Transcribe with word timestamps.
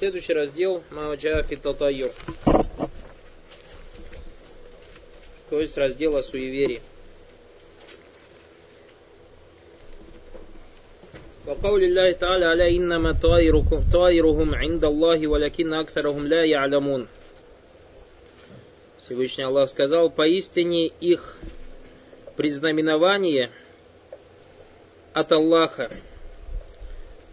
Следующий 0.00 0.32
раздел 0.32 0.82
Маваджа 0.88 1.42
Фитатайюр. 1.42 2.10
То 5.50 5.60
есть 5.60 5.76
раздел 5.76 6.16
о 6.16 6.22
суеверии. 6.22 6.80
وقول 11.46 11.84
الله 11.84 12.12
تعالى 12.12 12.44
على 12.44 12.76
إنما 12.78 13.12
طائرهم 13.92 14.54
عند 14.54 14.84
الله 14.84 15.26
ولكن 15.26 15.74
أكثرهم 15.74 16.26
لا 16.26 16.44
يعلمون 16.46 17.06
Всевышний 18.96 19.44
Аллах 19.44 19.68
сказал, 19.68 20.08
поистине 20.08 20.86
их 20.86 21.36
признаменование 22.36 23.50
от 25.12 25.30
Аллаха, 25.30 25.90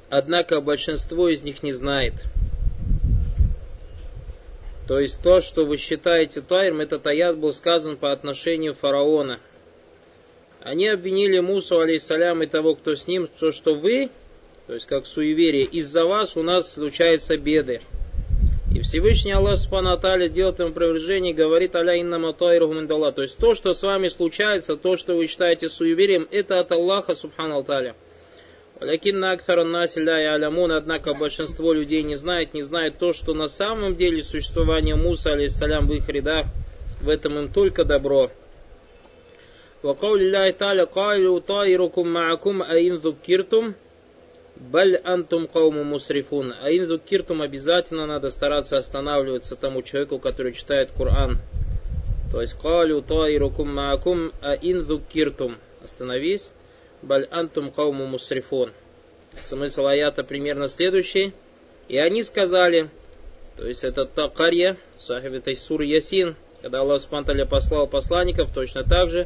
однако 0.10 0.60
большинство 0.60 1.30
из 1.30 1.44
них 1.44 1.64
не 1.64 1.72
знает. 1.72 2.14
то 4.88 5.00
есть 5.00 5.22
то, 5.22 5.42
что 5.42 5.66
вы 5.66 5.78
считаете 5.78 6.42
тайром, 6.42 6.80
этот 6.80 7.06
аят 7.08 7.38
был 7.38 7.52
сказан 7.52 7.98
по 7.98 8.12
отношению 8.12 8.74
фараона. 8.74 9.42
Они 10.62 10.88
обвинили 10.88 11.40
Мусу, 11.40 11.80
алейсалям, 11.80 12.42
и 12.44 12.48
того, 12.48 12.76
кто 12.76 12.96
с 12.96 13.06
ним, 13.06 13.28
то, 13.28 13.52
что 13.52 13.76
вы, 13.76 14.10
то 14.66 14.74
есть 14.74 14.86
как 14.86 15.06
суеверие, 15.06 15.66
из-за 15.66 16.06
вас 16.06 16.38
у 16.38 16.44
нас 16.44 16.74
случаются 16.74 17.38
беды. 17.38 17.82
И 18.74 18.82
Всевышний 18.82 19.32
Аллах 19.32 19.58
Субхану 19.58 19.98
делает 20.30 20.60
им 20.60 20.68
опровержение 20.68 21.34
говорит 21.34 21.76
Аля 21.76 21.96
инна 21.96 22.20
матайруху 22.20 22.76
То 22.88 23.22
есть 23.22 23.38
то, 23.38 23.56
что 23.56 23.74
с 23.74 23.82
вами 23.82 24.08
случается, 24.08 24.78
то, 24.78 24.98
что 24.98 25.16
вы 25.16 25.28
считаете 25.28 25.68
суеверием, 25.68 26.28
это 26.32 26.60
от 26.60 26.72
Аллаха 26.72 27.14
Субхану. 27.14 27.66
Лякин 28.81 29.23
Акфар 29.25 29.65
Насиля 29.65 30.21
и 30.21 30.25
Алямун, 30.25 30.73
однако 30.73 31.15
большинство 31.15 31.73
людей 31.73 32.03
не 32.03 32.17
знает, 32.17 32.53
не 32.55 32.63
знает 32.63 32.99
то, 32.99 33.13
что 33.13 33.33
на 33.35 33.47
самом 33.47 33.97
деле 33.97 34.23
существование 34.23 34.97
Муса, 34.97 35.33
алейсалям, 35.33 35.87
в 35.87 35.93
их 35.93 36.09
рядах, 36.09 36.47
в 37.01 37.09
этом 37.09 37.39
им 37.39 37.53
только 37.53 37.85
добро. 37.85 38.31
وقول 39.83 40.23
الله 40.23 40.51
تعالى 40.51 40.85
قالوا 40.85 41.39
طائركم 41.41 42.07
معكم 42.07 42.63
أئن 42.63 42.95
ذكرتم 43.03 43.75
Баль 44.57 45.01
антум 45.03 45.49
кауму 45.49 45.83
мусрифун. 45.83 46.55
А 46.63 46.71
им 46.71 46.87
зукиртум 46.87 47.43
обязательно 47.43 48.07
надо 48.07 48.31
стараться 48.31 48.77
останавливаться 48.77 49.57
тому 49.57 49.83
человеку, 49.83 50.19
который 50.19 50.53
читает 50.53 50.93
Коран. 50.93 51.39
То 52.31 52.41
есть 52.41 52.55
калю 52.55 53.03
таирукум 53.03 53.75
маакум 53.75 54.33
а 54.41 54.55
ин 54.55 54.83
зукиртум. 54.83 55.57
Остановись. 55.83 56.53
Баль 57.08 57.26
антум 57.32 57.72
кауму 57.72 58.06
мусрифун. 58.06 58.74
Смысл 59.42 59.86
аята 59.86 60.26
примерно 60.26 60.68
следующий. 60.68 61.34
И 61.88 61.98
они 61.98 62.22
сказали, 62.22 62.90
то 63.56 63.66
есть 63.66 63.86
это 63.86 64.04
та 64.04 64.28
карья, 64.28 64.76
сахиб 64.98 65.32
этой 65.32 65.56
сур 65.56 65.84
Ясин, 65.84 66.36
когда 66.62 66.82
Аллах 66.82 67.00
Субтитры 67.00 67.46
послал 67.46 67.88
посланников, 67.88 68.54
точно 68.54 68.84
так 68.84 69.10
же 69.10 69.26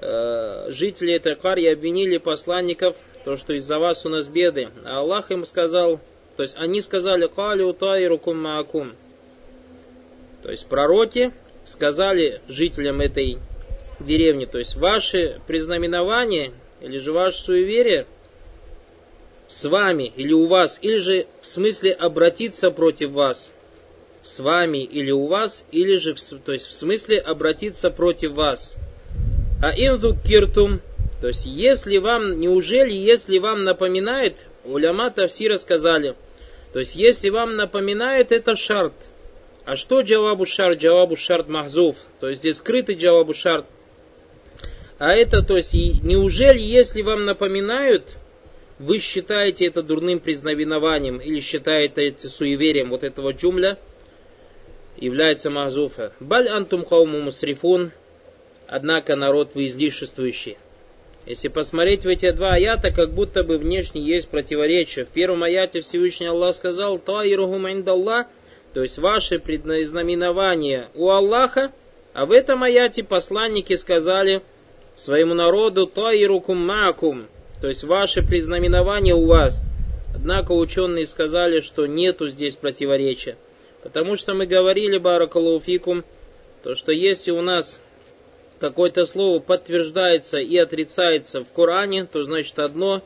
э, 0.00 0.70
жители 0.70 1.14
этой 1.14 1.36
карьи 1.36 1.72
обвинили 1.72 2.18
посланников, 2.18 2.96
то, 3.24 3.36
что 3.36 3.52
из-за 3.52 3.78
вас 3.78 4.04
у 4.04 4.08
нас 4.08 4.26
беды. 4.26 4.70
А 4.84 4.98
Аллах 4.98 5.30
им 5.30 5.44
сказал, 5.44 6.00
то 6.36 6.42
есть 6.42 6.56
они 6.56 6.80
сказали, 6.80 7.28
кали 7.28 7.62
утайрукум 7.62 8.36
маакум. 8.42 8.94
То 10.42 10.50
есть 10.50 10.68
пророки 10.68 11.32
сказали 11.64 12.40
жителям 12.48 13.00
этой 13.00 13.38
деревни, 14.00 14.44
то 14.46 14.58
есть 14.58 14.74
ваши 14.74 15.40
признаменования 15.46 16.52
или 16.84 16.98
же 16.98 17.12
ваше 17.12 17.38
суеверие 17.38 18.06
с 19.46 19.64
вами 19.64 20.12
или 20.16 20.32
у 20.32 20.46
вас, 20.46 20.78
или 20.82 20.96
же 20.96 21.26
в 21.40 21.46
смысле 21.46 21.92
обратиться 21.92 22.70
против 22.70 23.12
вас 23.12 23.50
с 24.22 24.38
вами 24.38 24.84
или 24.84 25.10
у 25.10 25.26
вас, 25.26 25.66
или 25.70 25.96
же, 25.96 26.14
в, 26.14 26.20
то 26.44 26.52
есть 26.52 26.66
в 26.66 26.72
смысле 26.72 27.18
обратиться 27.18 27.90
против 27.90 28.32
вас. 28.32 28.76
А 29.62 29.70
инзу 29.70 30.16
киртум, 30.26 30.80
то 31.20 31.28
есть 31.28 31.46
если 31.46 31.98
вам, 31.98 32.38
неужели, 32.38 32.92
если 32.92 33.38
вам 33.38 33.64
напоминает, 33.64 34.46
уляма 34.64 35.10
Тавсира 35.10 35.56
сказали, 35.56 36.14
то 36.72 36.80
есть 36.80 36.96
если 36.96 37.30
вам 37.30 37.56
напоминает, 37.56 38.32
это 38.32 38.56
шарт. 38.56 38.94
А 39.64 39.76
что 39.76 40.02
джавабу 40.02 40.44
шарт? 40.44 40.80
Джавабу 40.80 41.16
шарт 41.16 41.48
махзуф. 41.48 41.96
То 42.20 42.28
есть 42.28 42.40
здесь 42.40 42.56
скрытый 42.56 42.96
джавабу 42.96 43.32
шарт. 43.32 43.66
А 45.04 45.14
это, 45.14 45.42
то 45.42 45.58
есть, 45.58 45.74
неужели, 46.02 46.62
если 46.62 47.02
вам 47.02 47.26
напоминают, 47.26 48.16
вы 48.78 49.00
считаете 49.00 49.66
это 49.66 49.82
дурным 49.82 50.18
признаменованием 50.18 51.18
или 51.18 51.40
считаете 51.40 52.08
это 52.08 52.26
суеверием 52.26 52.88
вот 52.88 53.04
этого 53.04 53.32
джумля, 53.32 53.78
является 54.96 55.50
махзуфа. 55.50 56.14
Баль 56.20 56.48
антум 56.48 56.86
хауму 56.86 57.20
мусрифун, 57.20 57.92
однако 58.66 59.14
народ 59.14 59.54
вы 59.54 59.66
излишествующий. 59.66 60.56
Если 61.26 61.48
посмотреть 61.48 62.04
в 62.04 62.08
эти 62.08 62.30
два 62.30 62.54
аята, 62.54 62.90
как 62.90 63.12
будто 63.12 63.44
бы 63.44 63.58
внешне 63.58 64.00
есть 64.00 64.30
противоречие. 64.30 65.04
В 65.04 65.10
первом 65.10 65.42
аяте 65.42 65.82
Всевышний 65.82 66.28
Аллах 66.28 66.54
сказал 66.54 66.98
«Таирухум 66.98 67.70
индаллах», 67.70 68.28
то 68.72 68.80
есть 68.80 68.96
ваши 68.96 69.38
предназнаменования 69.38 70.88
у 70.94 71.10
Аллаха, 71.10 71.72
а 72.14 72.24
в 72.24 72.32
этом 72.32 72.62
аяте 72.62 73.04
посланники 73.04 73.74
сказали 73.74 74.42
своему 74.94 75.34
народу 75.34 75.86
«Таирукум 75.86 76.58
макум», 76.58 77.26
то 77.60 77.68
есть 77.68 77.84
ваши 77.84 78.22
предзнаменования 78.22 79.14
у 79.14 79.26
вас. 79.26 79.62
Однако 80.14 80.52
ученые 80.52 81.06
сказали, 81.06 81.60
что 81.60 81.86
нету 81.86 82.26
здесь 82.26 82.56
противоречия. 82.56 83.36
Потому 83.82 84.16
что 84.16 84.34
мы 84.34 84.46
говорили, 84.46 84.98
Баракалуфикум, 84.98 86.04
то 86.62 86.74
что 86.74 86.92
если 86.92 87.30
у 87.30 87.42
нас 87.42 87.80
какое-то 88.60 89.04
слово 89.04 89.40
подтверждается 89.40 90.38
и 90.38 90.56
отрицается 90.56 91.40
в 91.40 91.52
Коране, 91.52 92.06
то 92.06 92.22
значит 92.22 92.58
одно, 92.58 93.02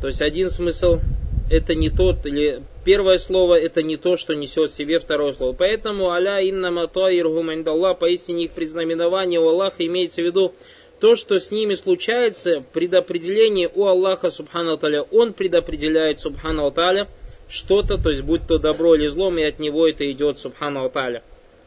то 0.00 0.08
есть 0.08 0.20
один 0.20 0.50
смысл 0.50 1.00
это 1.48 1.74
не 1.74 1.90
тот, 1.90 2.26
или 2.26 2.62
первое 2.84 3.18
слово 3.18 3.58
это 3.58 3.82
не 3.82 3.96
то, 3.96 4.16
что 4.16 4.34
несет 4.34 4.70
в 4.70 4.74
себе 4.74 4.98
второе 4.98 5.32
слово. 5.32 5.52
Поэтому 5.52 6.10
аля 6.10 6.40
инна 6.40 6.70
матаирхум 6.70 7.52
индаллах, 7.52 7.98
поистине 7.98 8.44
их 8.44 8.52
признаменование 8.52 9.40
у 9.40 9.48
Аллаха 9.48 9.86
имеется 9.86 10.22
в 10.22 10.24
виду 10.24 10.54
то, 11.00 11.14
что 11.14 11.38
с 11.38 11.50
ними 11.50 11.74
случается, 11.74 12.64
предопределение 12.72 13.70
у 13.72 13.86
Аллаха 13.86 14.30
Субхану 14.30 14.76
Таля, 14.78 15.02
Он 15.02 15.32
предопределяет 15.32 16.20
Субхану 16.20 16.70
Таля 16.70 17.06
что-то, 17.48 17.98
то 17.98 18.10
есть 18.10 18.22
будь 18.22 18.46
то 18.46 18.58
добро 18.58 18.94
или 18.94 19.06
злом, 19.06 19.38
и 19.38 19.44
от 19.44 19.58
него 19.58 19.86
это 19.86 20.10
идет 20.10 20.38
Субхану 20.38 20.88
Таля. 20.90 21.22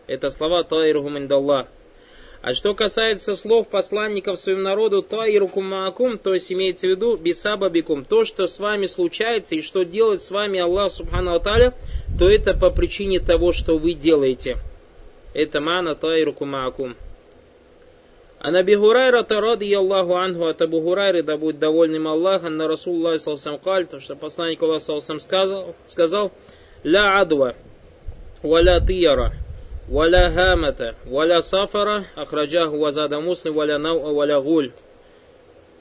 Это 0.08 0.30
слова 0.30 0.64
Таирхум 0.64 1.18
индаллах. 1.18 1.68
А 2.42 2.54
что 2.54 2.74
касается 2.74 3.36
слов 3.36 3.68
посланников 3.68 4.40
своему 4.40 4.62
народу, 4.62 5.02
то 5.02 5.26
и 5.26 5.38
рукумакум, 5.38 6.18
то 6.18 6.34
есть 6.34 6.52
имеется 6.52 6.88
в 6.88 6.92
виду 6.92 7.18
бисабабикум, 7.18 8.06
то, 8.06 8.24
что 8.24 8.48
с 8.48 8.60
вами 8.60 8.86
случается 8.86 9.56
и 9.56 9.62
что 9.62 9.84
делает 9.84 10.22
с 10.22 10.32
вами 10.32 10.60
Аллах 10.60 10.92
Субхану 10.92 11.36
Аталя, 11.36 11.74
то 12.18 12.30
это 12.30 12.54
по 12.54 12.70
причине 12.70 13.20
того, 13.20 13.52
что 13.52 13.78
вы 13.78 13.94
делаете. 13.94 14.58
Это 15.34 15.60
мана 15.60 15.96
тайруку 15.96 16.46
маакум. 16.46 16.96
А 18.40 18.52
на 18.52 18.64
Бихурайра 18.64 19.26
ради 19.28 19.74
Аллаху 19.74 20.16
анху 20.16 20.46
от 20.46 20.62
Абу 20.62 20.96
да 20.96 21.38
будет 21.38 21.60
довольным 21.60 22.08
Аллах, 22.08 22.44
на 22.44 22.70
Расуллах 22.70 23.20
салсам 23.20 23.58
каль, 23.58 23.86
то 23.86 24.00
что 24.00 24.16
посланник 24.16 24.64
Аллаха 24.64 24.86
салсам 24.86 25.20
сказал, 25.20 25.76
сказал, 25.88 26.32
ля 26.84 27.20
адва, 27.20 27.56
валя 28.42 28.80
тияра, 28.80 29.34
Валя 29.90 30.30
хамата, 30.30 30.96
валя 31.06 31.42
сафара, 31.42 32.06
ахраджаху 32.16 32.78
вазада 32.78 33.20
муслим, 33.20 33.54
валя 33.54 33.80
нау, 33.80 34.14
валя 34.14 34.40
гуль. 34.40 34.72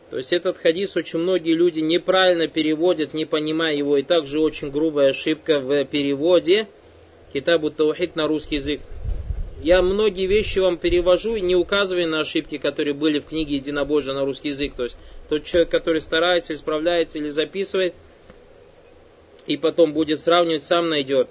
То 0.08 0.16
есть 0.16 0.32
этот 0.32 0.56
хадис 0.56 0.96
очень 0.96 1.18
многие 1.18 1.52
люди 1.52 1.80
неправильно 1.80 2.48
переводят, 2.48 3.12
не 3.12 3.26
понимая 3.26 3.76
его. 3.76 3.98
И 3.98 4.02
также 4.02 4.40
очень 4.40 4.70
грубая 4.70 5.10
ошибка 5.10 5.60
в 5.60 5.84
переводе 5.84 6.68
Китабу 7.34 7.70
Таухид 7.70 8.16
на 8.16 8.26
русский 8.26 8.54
язык. 8.54 8.80
Я 9.62 9.82
многие 9.82 10.24
вещи 10.24 10.58
вам 10.58 10.78
перевожу, 10.78 11.36
не 11.36 11.54
указывая 11.54 12.06
на 12.06 12.20
ошибки, 12.20 12.56
которые 12.56 12.94
были 12.94 13.18
в 13.18 13.26
книге 13.26 13.56
Единобожия 13.56 14.14
на 14.14 14.24
русский 14.24 14.48
язык. 14.48 14.72
То 14.74 14.84
есть 14.84 14.96
тот 15.28 15.44
человек, 15.44 15.68
который 15.68 16.00
старается, 16.00 16.54
исправляется 16.54 17.18
или 17.18 17.28
записывает, 17.28 17.92
и 19.46 19.58
потом 19.58 19.92
будет 19.92 20.18
сравнивать, 20.18 20.64
сам 20.64 20.88
найдет. 20.88 21.28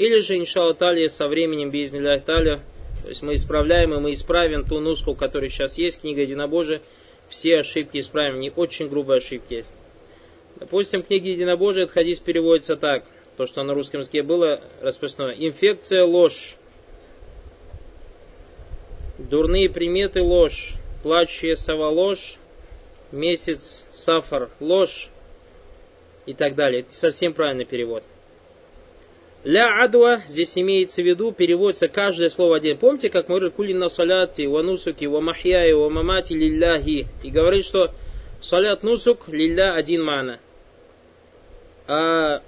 Или 0.00 0.20
же, 0.20 0.38
иншалла 0.38 0.72
талия, 0.72 1.10
со 1.10 1.28
временем, 1.28 1.70
без 1.70 1.90
таля, 1.90 2.62
то 3.02 3.08
есть 3.08 3.20
мы 3.20 3.34
исправляем, 3.34 3.92
и 3.92 3.98
мы 3.98 4.12
исправим 4.12 4.64
ту 4.64 4.80
нуску, 4.80 5.14
которая 5.14 5.50
сейчас 5.50 5.76
есть, 5.76 6.00
книга 6.00 6.22
Единобожия, 6.22 6.80
все 7.28 7.58
ошибки 7.58 7.98
исправим, 7.98 8.40
не 8.40 8.50
очень 8.50 8.88
грубые 8.88 9.18
ошибки 9.18 9.52
есть. 9.52 9.74
Допустим, 10.56 11.02
в 11.02 11.06
книге 11.06 11.32
Единобожия 11.32 11.82
этот 11.82 11.92
хадис 11.92 12.18
переводится 12.18 12.76
так, 12.76 13.04
то, 13.36 13.44
что 13.44 13.62
на 13.62 13.74
русском 13.74 14.00
языке 14.00 14.22
было 14.22 14.62
распространено. 14.80 15.46
Инфекция– 15.46 16.02
ложь. 16.06 16.56
Дурные 19.18 19.68
приметы– 19.68 20.22
ложь. 20.22 20.76
Плачущая 21.02 21.56
сова– 21.56 21.88
ложь. 21.90 22.38
Месяц– 23.12 23.84
сафар– 23.92 24.48
ложь. 24.60 25.10
И 26.24 26.32
так 26.32 26.54
далее. 26.54 26.80
Это 26.80 26.94
совсем 26.94 27.34
правильный 27.34 27.66
перевод. 27.66 28.02
Ля 29.44 29.82
адва, 29.82 30.22
здесь 30.26 30.58
имеется 30.58 31.00
в 31.00 31.06
виду, 31.06 31.32
переводится 31.32 31.88
каждое 31.88 32.28
слово 32.28 32.58
отдельно. 32.58 32.78
Помните, 32.78 33.08
как 33.08 33.28
мы 33.28 33.36
говорили, 33.36 33.50
кулин 33.50 33.78
на 33.78 33.88
саляти, 33.88 34.46
ва 34.46 34.62
нусуки, 34.62 35.06
ва 35.06 35.20
махьяи, 35.20 35.72
ва 35.72 35.88
мамати 35.88 36.34
лилляхи. 36.34 37.06
И 37.22 37.30
говорит, 37.30 37.64
что 37.64 37.90
салят 38.42 38.82
нусук, 38.82 39.28
лилля 39.28 39.74
один 39.74 40.04
мана. 40.04 40.40
А 41.86 42.42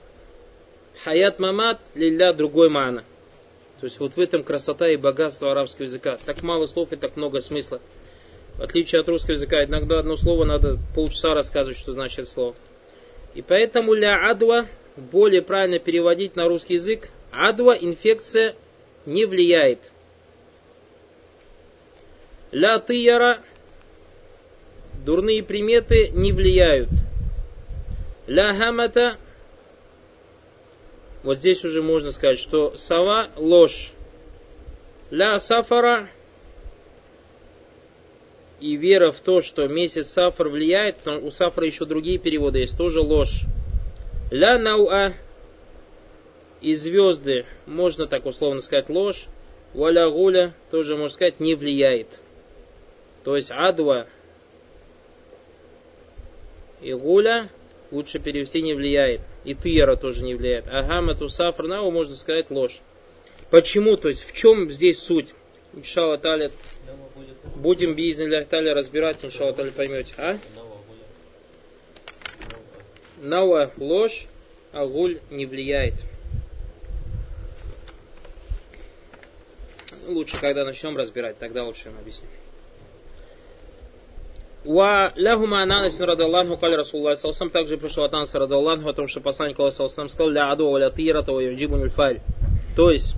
хаят 1.02 1.38
мамат, 1.38 1.80
лилля 1.94 2.34
другой 2.34 2.68
мана. 2.68 3.04
То 3.80 3.86
есть 3.86 3.98
вот 3.98 4.14
в 4.14 4.20
этом 4.20 4.44
красота 4.44 4.88
и 4.88 4.96
богатство 4.96 5.50
арабского 5.50 5.84
языка. 5.84 6.18
Так 6.26 6.42
мало 6.42 6.66
слов 6.66 6.92
и 6.92 6.96
так 6.96 7.16
много 7.16 7.40
смысла. 7.40 7.80
В 8.58 8.62
отличие 8.62 9.00
от 9.00 9.08
русского 9.08 9.32
языка, 9.32 9.64
иногда 9.64 9.98
одно 9.98 10.14
слово 10.14 10.44
надо 10.44 10.78
полчаса 10.94 11.34
рассказывать, 11.34 11.78
что 11.78 11.92
значит 11.92 12.28
слово. 12.28 12.54
И 13.34 13.40
поэтому 13.40 13.94
ля 13.94 14.30
адва 14.30 14.68
более 14.96 15.42
правильно 15.42 15.78
переводить 15.78 16.36
на 16.36 16.48
русский 16.48 16.74
язык, 16.74 17.08
адва 17.30 17.72
инфекция 17.72 18.54
не 19.06 19.24
влияет. 19.24 19.80
Ля 22.50 22.78
тыяра 22.78 23.40
дурные 25.04 25.42
приметы 25.42 26.08
не 26.10 26.32
влияют. 26.32 26.90
Ля 28.26 28.54
хамата 28.54 29.18
вот 31.22 31.38
здесь 31.38 31.64
уже 31.64 31.82
можно 31.82 32.10
сказать, 32.10 32.38
что 32.38 32.76
сова 32.76 33.30
ложь. 33.36 33.92
Ля 35.10 35.38
сафара 35.38 36.08
и 38.60 38.76
вера 38.76 39.12
в 39.12 39.20
то, 39.20 39.40
что 39.40 39.68
месяц 39.68 40.08
сафар 40.08 40.48
влияет, 40.48 41.06
у 41.06 41.30
сафара 41.30 41.66
еще 41.66 41.84
другие 41.84 42.18
переводы 42.18 42.60
есть, 42.60 42.76
тоже 42.76 43.00
ложь. 43.00 43.42
Ля 44.32 44.58
науа 44.58 45.12
и 46.62 46.74
звезды, 46.74 47.44
можно 47.66 48.06
так 48.06 48.24
условно 48.24 48.62
сказать, 48.62 48.88
ложь. 48.88 49.26
Валя 49.74 50.08
гуля, 50.08 50.54
тоже 50.70 50.96
можно 50.96 51.12
сказать, 51.12 51.38
не 51.38 51.54
влияет. 51.54 52.18
То 53.24 53.36
есть 53.36 53.50
адва 53.50 54.06
и 56.80 56.94
гуля 56.94 57.50
лучше 57.90 58.20
перевести 58.20 58.62
не 58.62 58.72
влияет. 58.72 59.20
И 59.44 59.52
тыяра 59.52 59.96
тоже 59.96 60.24
не 60.24 60.34
влияет. 60.34 60.66
Агамату 60.66 61.28
сафрнау 61.28 61.90
можно 61.90 62.14
сказать 62.14 62.50
ложь. 62.50 62.80
Почему? 63.50 63.98
То 63.98 64.08
есть 64.08 64.26
в 64.26 64.32
чем 64.34 64.70
здесь 64.70 64.98
суть? 64.98 65.34
Иншалла 65.74 66.16
таля. 66.16 66.50
Будем 67.56 67.94
бизнес 67.94 68.46
таля 68.48 68.72
разбирать, 68.72 69.22
иншалла 69.22 69.52
таля 69.52 69.72
поймете. 69.72 70.14
А? 70.16 70.38
Науа 73.22 73.70
ложь, 73.78 74.26
а 74.72 74.84
гуль 74.84 75.20
не 75.30 75.46
влияет. 75.46 75.94
Лучше, 80.08 80.40
когда 80.40 80.64
начнем 80.64 80.96
разбирать, 80.96 81.38
тогда 81.38 81.62
лучше 81.62 81.90
им 81.90 81.94
объясню. 82.00 82.26
Ва 84.64 85.12
ляхума 85.14 85.62
ананас 85.62 86.00
радаллаху 86.00 86.56
каль 86.56 86.74
Расулуллах 86.74 87.16
салсам 87.16 87.50
также 87.50 87.78
пришел 87.78 88.02
от 88.02 88.12
Анаса 88.12 88.40
радаллаху 88.40 88.88
о 88.88 88.92
том, 88.92 89.06
что 89.06 89.20
посланник 89.20 89.58
Аллаха 89.60 89.76
салсам 89.76 90.08
сказал 90.08 90.30
ля 90.32 90.50
адва 90.50 90.78
ля 90.78 90.90
тирата 90.90 91.32
ва 91.32 91.38
юджибун 91.38 91.88
фаль. 91.90 92.20
То 92.74 92.90
есть 92.90 93.14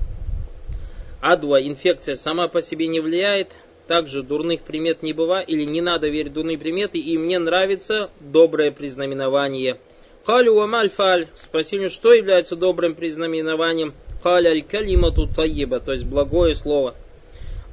адва, 1.22 1.66
инфекция 1.66 2.16
сама 2.16 2.48
по 2.48 2.60
себе 2.60 2.88
не 2.88 3.00
влияет, 3.00 3.52
также 3.86 4.22
дурных 4.22 4.60
примет 4.60 5.02
не 5.02 5.14
бывает, 5.14 5.48
или 5.48 5.64
не 5.64 5.80
надо 5.80 6.08
верить 6.08 6.32
в 6.32 6.34
дурные 6.34 6.58
приметы, 6.58 6.98
и 6.98 7.16
мне 7.16 7.38
нравится 7.38 8.10
доброе 8.20 8.70
признаменование– 8.70 9.78
Калю 10.26 10.54
вамаль 10.54 10.90
фаль. 10.90 11.28
Спросили, 11.34 11.88
что 11.88 12.12
является 12.12 12.56
добрым 12.56 12.94
признаменованием. 12.94 13.94
Каля 14.22 14.50
аль 14.50 14.62
калимату 14.62 15.26
таиба, 15.26 15.80
то 15.80 15.92
есть 15.92 16.04
благое 16.04 16.54
слово. 16.54 16.94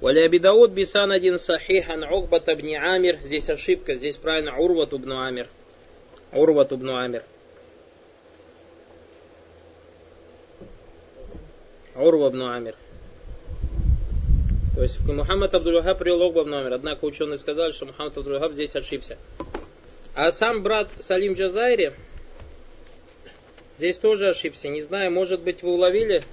Валя 0.01 0.25
Абидауд 0.25 0.71
бисан 0.71 1.11
один 1.11 1.37
сахихан 1.37 2.03
Угбат 2.03 2.49
абни 2.49 2.75
Амир. 2.75 3.19
Здесь 3.19 3.49
ошибка, 3.49 3.95
здесь 3.95 4.17
правильно 4.17 4.57
Урват 4.57 4.93
убну 4.93 5.21
Амир. 5.21 5.47
Урват 6.33 6.73
убну 6.73 6.97
Амир. 6.97 7.23
Урва 11.95 12.27
абну 12.27 12.49
Амир. 12.51 12.75
То 14.75 14.81
есть 14.81 14.99
Мухаммад 15.05 15.53
Абдул-Вахаб 15.53 15.99
привел 15.99 16.21
Угба 16.23 16.41
абну 16.41 16.57
Амир. 16.57 16.73
Однако 16.73 17.05
ученые 17.05 17.37
сказали, 17.37 17.71
что 17.71 17.85
Мухаммад 17.85 18.17
Абдул-Вахаб 18.17 18.53
здесь 18.53 18.75
ошибся. 18.75 19.17
А 20.15 20.31
сам 20.31 20.63
брат 20.63 20.89
Салим 20.99 21.33
Джазайри, 21.33 21.93
Здесь 23.81 23.97
тоже 23.97 24.29
ошибся. 24.29 24.67
Не 24.67 24.83
знаю, 24.83 25.09
может 25.09 25.41
быть 25.41 25.63
вы 25.63 25.71
уловили. 25.71 26.23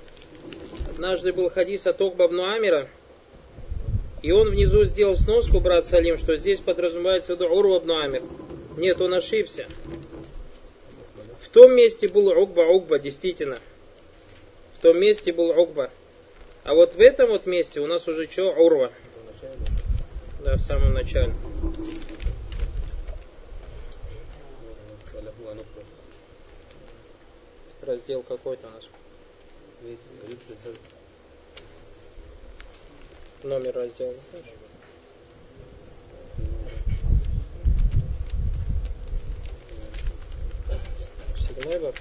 Однажды 0.91 1.33
был 1.33 1.49
хадис 1.49 1.87
от 1.87 1.99
Окбабну 1.99 2.45
Амира. 2.45 2.91
И 4.21 4.33
он 4.33 4.51
внизу 4.51 4.85
сделал 4.85 5.17
сноску, 5.17 5.59
брат 5.59 5.87
Салим, 5.87 6.19
что 6.19 6.37
здесь 6.37 6.61
подразумевается 6.61 7.37
Урвабну 7.37 7.97
Амир. 8.01 8.23
Нет, 8.77 9.01
он 9.01 9.15
ошибся. 9.15 9.67
В 11.41 11.49
том 11.49 11.75
месте 11.75 12.07
был 12.07 12.29
Угба 12.29 12.67
Угба, 12.67 12.99
действительно. 12.99 13.61
В 14.77 14.83
том 14.83 15.01
месте 15.01 15.33
был 15.33 15.59
Угба. 15.59 15.91
А 16.65 16.75
вот 16.75 16.97
в 16.97 17.01
этом 17.01 17.31
вот 17.31 17.47
месте 17.47 17.81
у 17.81 17.87
нас 17.87 18.07
уже 18.09 18.29
что? 18.29 18.53
Урва. 18.53 18.93
Да, 20.45 20.57
в 20.57 20.61
самом 20.61 20.93
начале. 20.93 21.33
Раздел 27.89 28.23
какой-то 28.23 28.69
у 28.69 28.71
нас. 28.71 28.85
Номер 33.43 33.75
раздела. 33.75 34.15
Баб. 41.81 41.97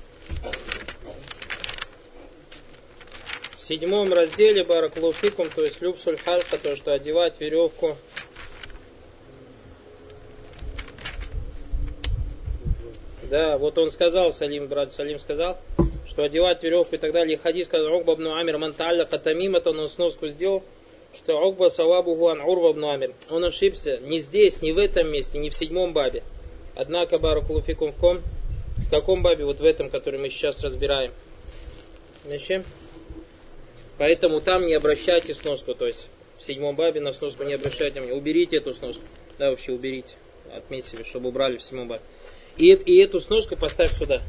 В 3.55 3.59
седьмом 3.59 4.13
разделе 4.13 4.63
Бараклуфикум, 4.63 5.49
то 5.49 5.63
есть 5.63 5.81
любсуль 5.81 6.17
халька, 6.17 6.57
то, 6.57 6.75
что 6.75 6.93
одевать 6.93 7.39
веревку 7.41 7.97
Да, 13.29 13.57
вот 13.57 13.77
он 13.77 13.91
сказал, 13.91 14.31
Салим, 14.31 14.67
брат 14.67 14.93
Салим 14.93 15.19
сказал, 15.19 15.59
что 16.17 16.23
одевать 16.23 16.63
веревку 16.63 16.95
и 16.95 16.97
так 16.97 17.11
далее. 17.11 17.37
Хадис 17.37 17.67
сказал, 17.67 17.93
Угба 17.93 18.15
бну 18.15 18.35
Амир 18.35 18.57
манталля 18.57 19.05
катамим, 19.05 19.55
это 19.55 19.69
он 19.69 19.87
сноску 19.87 20.27
сделал, 20.27 20.63
что 21.15 21.39
Угба 21.39 21.69
савабу 21.69 22.15
гуан 22.15 22.41
урва 22.41 22.73
бну 22.73 22.89
Амир. 22.89 23.13
Он 23.29 23.45
ошибся 23.45 23.99
не 23.99 24.17
здесь, 24.17 24.63
не 24.63 24.71
в 24.71 24.79
этом 24.79 25.11
месте, 25.11 25.37
не 25.37 25.51
в 25.51 25.55
седьмом 25.55 25.93
бабе. 25.93 26.23
Однако, 26.73 27.19
баракулуфикум 27.19 27.91
в 27.91 27.99
ком? 27.99 28.23
В 28.77 28.89
каком 28.89 29.21
бабе? 29.21 29.45
Вот 29.45 29.59
в 29.59 29.63
этом, 29.63 29.91
который 29.91 30.19
мы 30.19 30.29
сейчас 30.29 30.63
разбираем. 30.63 31.11
Значит, 32.25 32.65
поэтому 33.99 34.41
там 34.41 34.65
не 34.65 34.73
обращайте 34.73 35.35
сноску, 35.35 35.75
то 35.75 35.85
есть 35.85 36.09
в 36.39 36.41
седьмом 36.41 36.75
бабе 36.75 36.99
на 36.99 37.11
сноску 37.11 37.43
не 37.43 37.53
обращайте 37.53 37.99
внимания. 37.99 38.17
Уберите 38.17 38.57
эту 38.57 38.73
сноску. 38.73 39.03
Да, 39.37 39.51
вообще 39.51 39.71
уберите. 39.71 40.15
Отметьте, 40.51 41.03
чтобы 41.03 41.29
убрали 41.29 41.57
в 41.57 41.61
седьмом 41.61 41.89
бабе. 41.89 42.01
И, 42.57 42.71
и 42.71 42.97
эту 43.03 43.19
сножку 43.19 43.55
поставь 43.55 43.93
сюда. 43.93 44.23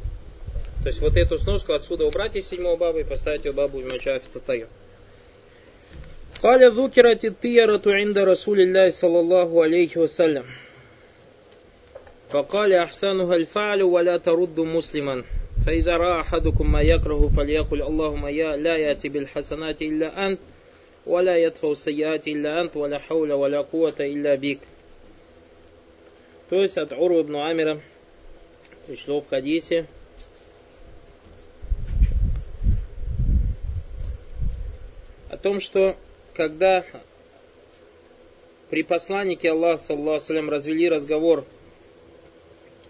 То 0.87 0.89
есть 0.89 1.01
вот 1.01 1.15
эту 1.15 1.37
сножку 1.37 1.73
отсюда 1.73 2.05
убрать 2.05 2.35
из 2.35 2.47
седьмого 2.47 2.75
баба 2.75 2.99
и 2.99 3.03
поставить 3.03 3.45
ее 3.45 3.53
бабу 3.53 3.79
в 3.79 3.91
Мачафи 3.91 4.25
Татаю. 4.33 4.67
قال 6.43 6.71
ذكرت 6.71 7.25
الطيرة 7.25 7.81
عند 7.87 8.17
رسول 8.17 8.59
الله 8.59 8.89
صلى 8.89 9.19
الله 9.19 9.63
عليه 9.63 9.97
وسلم 9.97 10.43
فقال 12.29 12.73
أحسنها 12.73 13.35
الفعل 13.35 13.83
ولا 13.83 14.17
ترد 14.17 14.59
مسلما 14.59 15.23
فإذا 15.65 15.97
رأى 15.97 16.21
أحدكم 16.21 16.71
ما 16.71 16.81
يكره 16.81 17.31
فليقل 17.37 17.81
اللهم 17.81 18.27
يا 18.27 18.55
لا 18.55 18.77
يأتي 18.77 19.09
بالحسنات 19.09 19.81
إلا 19.81 20.27
أنت 20.27 20.39
ولا 21.05 21.37
يدفع 21.37 21.71
السيئات 21.71 22.27
إلا 22.27 22.61
أنت 22.61 22.77
ولا 22.77 22.99
حول 22.99 23.31
ولا 23.31 23.61
قوة 23.61 23.95
إلا 23.99 24.35
بك 24.35 24.59
То 26.49 26.61
есть 26.61 26.77
от 26.77 26.91
Урва 26.91 27.21
ибн 27.21 27.35
Амира 27.37 27.81
пришло 28.85 29.21
в 29.21 29.29
хадисе, 29.29 29.87
том, 35.48 35.60
что 35.60 35.96
когда 36.34 36.84
при 38.68 38.82
посланнике 38.82 39.50
Аллаха, 39.50 39.78
саллаху 39.78 40.50
развели 40.50 40.90
разговор 40.90 41.46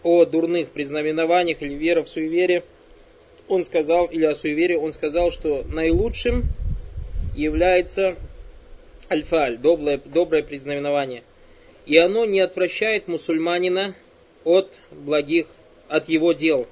о 0.02 0.24
дурных 0.24 0.70
признаменованиях 0.70 1.62
или 1.62 1.74
вере 1.74 2.02
в 2.02 2.08
суеверие, 2.08 2.64
он 3.46 3.62
сказал, 3.62 4.06
или 4.06 4.24
о 4.24 4.34
суеверии, 4.34 4.74
он 4.74 4.90
сказал, 4.90 5.30
что 5.30 5.62
наилучшим 5.68 6.46
является 7.36 8.16
альфаль, 9.08 9.56
доброе, 9.56 10.00
доброе 10.04 10.42
признаменование. 10.42 11.22
И 11.86 11.96
оно 11.96 12.24
не 12.24 12.40
отвращает 12.40 13.06
мусульманина 13.06 13.94
от 14.42 14.72
благих 14.90 15.46
от 15.86 16.08
его 16.08 16.32
дел. 16.32 16.66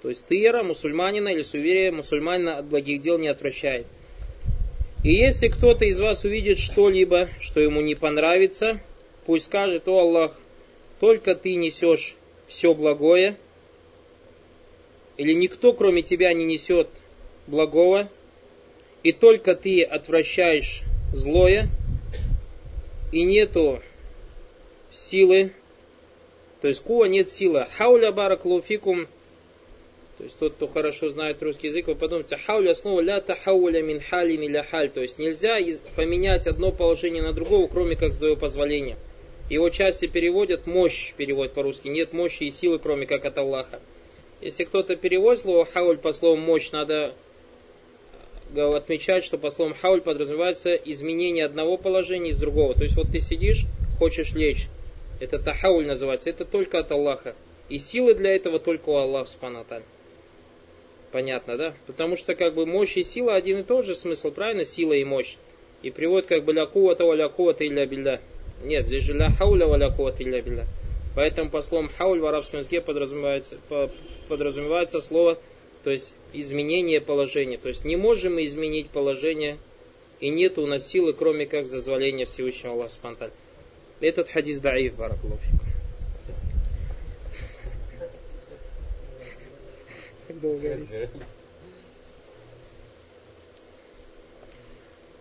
То 0.00 0.10
есть 0.10 0.28
тыера 0.28 0.62
мусульманина 0.62 1.30
или 1.30 1.42
суеверие 1.42 1.90
мусульманина 1.90 2.58
от 2.58 2.66
благих 2.66 3.02
дел 3.02 3.18
не 3.18 3.26
отвращает. 3.26 3.88
И 5.02 5.12
если 5.12 5.48
кто-то 5.48 5.84
из 5.84 5.98
вас 5.98 6.24
увидит 6.24 6.58
что-либо, 6.58 7.28
что 7.40 7.60
ему 7.60 7.80
не 7.80 7.96
понравится, 7.96 8.80
пусть 9.26 9.46
скажет, 9.46 9.88
о 9.88 9.98
Аллах, 9.98 10.40
только 11.00 11.34
ты 11.34 11.54
несешь 11.54 12.16
все 12.46 12.72
благое, 12.72 13.36
или 15.16 15.32
никто 15.32 15.72
кроме 15.72 16.02
тебя 16.02 16.32
не 16.32 16.44
несет 16.44 16.88
благого, 17.48 18.08
и 19.02 19.12
только 19.12 19.56
ты 19.56 19.82
отвращаешь 19.82 20.82
злое, 21.12 21.68
и 23.10 23.24
нету 23.24 23.82
силы, 24.92 25.52
то 26.60 26.68
есть 26.68 26.82
кува 26.82 27.06
нет 27.06 27.28
силы. 27.28 27.66
Хауля 27.76 28.12
бараклуфикум, 28.12 29.08
то 30.22 30.26
есть 30.26 30.38
тот, 30.38 30.52
кто 30.52 30.68
хорошо 30.68 31.08
знает 31.08 31.42
русский 31.42 31.66
язык, 31.66 31.88
вы 31.88 31.96
подумайте, 31.96 32.36
хауля 32.36 32.74
снова 32.74 33.00
ля 33.00 33.20
тахауля 33.20 33.82
мин 33.82 34.00
халин 34.00 34.40
или 34.40 34.60
халь, 34.62 34.88
то 34.88 35.00
есть 35.00 35.18
нельзя 35.18 35.58
поменять 35.96 36.46
одно 36.46 36.70
положение 36.70 37.24
на 37.24 37.32
другое, 37.32 37.66
кроме 37.66 37.96
как 37.96 38.14
с 38.14 38.18
твоего 38.18 38.36
позволения. 38.36 38.96
Его 39.50 39.68
части 39.70 40.06
переводят, 40.06 40.68
мощь 40.68 41.12
переводят 41.14 41.54
по-русски, 41.54 41.88
нет 41.88 42.12
мощи 42.12 42.44
и 42.44 42.50
силы, 42.50 42.78
кроме 42.78 43.06
как 43.06 43.24
от 43.24 43.36
Аллаха. 43.36 43.80
Если 44.40 44.62
кто-то 44.62 44.94
переводит 44.94 45.40
слово 45.40 45.64
хауль 45.64 45.98
по 45.98 46.12
слову 46.12 46.36
мощь, 46.36 46.70
надо 46.70 47.14
отмечать, 48.54 49.24
что 49.24 49.38
по 49.38 49.50
словам 49.50 49.74
хауль 49.74 50.02
подразумевается 50.02 50.72
изменение 50.74 51.44
одного 51.44 51.76
положения 51.78 52.30
из 52.30 52.38
другого. 52.38 52.74
То 52.74 52.84
есть 52.84 52.94
вот 52.94 53.08
ты 53.10 53.18
сидишь, 53.18 53.64
хочешь 53.98 54.34
лечь. 54.34 54.68
Это 55.18 55.40
тахауль 55.40 55.84
называется. 55.84 56.30
Это 56.30 56.44
только 56.44 56.78
от 56.78 56.92
Аллаха. 56.92 57.34
И 57.68 57.78
силы 57.78 58.14
для 58.14 58.36
этого 58.36 58.60
только 58.60 58.88
у 58.88 58.94
Аллаха 58.94 59.28
Субханаталь. 59.28 59.82
Понятно, 61.12 61.56
да? 61.56 61.74
Потому 61.86 62.16
что 62.16 62.34
как 62.34 62.54
бы 62.54 62.66
мощь 62.66 62.96
и 62.96 63.02
сила 63.02 63.34
один 63.34 63.58
и 63.58 63.62
тот 63.62 63.84
же 63.84 63.94
смысл, 63.94 64.30
правильно? 64.30 64.64
Сила 64.64 64.94
и 64.94 65.04
мощь. 65.04 65.36
И 65.82 65.90
приводит 65.90 66.28
как 66.28 66.44
бы 66.44 66.52
ля 66.52 66.66
кувата 66.66 67.04
ва 67.04 67.12
ля 67.14 67.28
кувата 67.28 67.66
илля 67.66 67.86
билля. 67.86 68.20
Нет, 68.64 68.86
здесь 68.86 69.04
же 69.04 69.12
ля 69.12 69.30
хауля 69.30 69.66
ва 69.66 69.76
ля 69.76 69.90
кувата 69.90 70.22
илля 70.22 70.40
билля. 70.40 70.66
Поэтому 71.14 71.50
по 71.50 71.60
словам 71.60 71.90
хауль 71.90 72.20
в 72.20 72.26
арабском 72.26 72.60
языке 72.60 72.80
подразумевается, 72.80 73.58
подразумевается 74.28 75.00
слово 75.00 75.38
то 75.82 75.90
есть 75.90 76.14
изменение 76.32 77.00
положения. 77.00 77.58
То 77.58 77.68
есть 77.68 77.84
не 77.84 77.96
можем 77.96 78.34
мы 78.34 78.44
изменить 78.44 78.88
положение, 78.90 79.58
и 80.20 80.28
нет 80.28 80.58
у 80.58 80.66
нас 80.66 80.86
силы, 80.86 81.12
кроме 81.12 81.46
как 81.46 81.66
зазволения 81.66 82.24
Всевышнего 82.24 82.74
Аллаха 82.74 82.92
Спанталь. 82.92 83.32
Этот 84.00 84.28
хадис 84.28 84.60
даиф, 84.60 84.94
баракулуфик. 84.94 85.71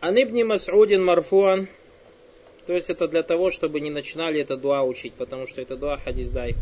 Ан 0.01 0.17
ибни 0.17 0.43
Мас'удин 0.43 1.03
Марфуан. 1.03 1.67
То 2.65 2.73
есть 2.73 2.89
это 2.89 3.07
для 3.07 3.23
того, 3.23 3.51
чтобы 3.51 3.79
не 3.79 3.89
начинали 3.89 4.41
это 4.41 4.55
дуа 4.57 4.83
учить, 4.83 5.13
потому 5.13 5.47
что 5.47 5.61
это 5.61 5.75
дуа 5.75 5.97
хадис 5.97 6.29
даиф. 6.29 6.57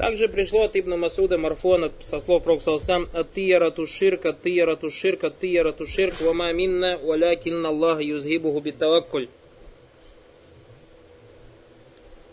Также 0.00 0.28
пришло 0.28 0.62
от 0.64 0.76
Ибн 0.76 0.98
Масуда 0.98 1.36
Марфона 1.36 1.92
со 2.02 2.20
слов 2.20 2.42
Пророка 2.42 2.64
Салсам 2.64 3.06
«Аттиярату 3.12 3.86
ширка, 3.86 4.30
аттиярату 4.30 4.88
ширка, 4.88 5.26
аттиярату 5.26 5.84
ширк, 5.84 6.22
вама 6.22 6.50
минна, 6.52 6.98
валякинна 7.02 7.68
Аллах 7.68 8.00
юзгибуху 8.00 8.60
битаваккуль». 8.60 9.28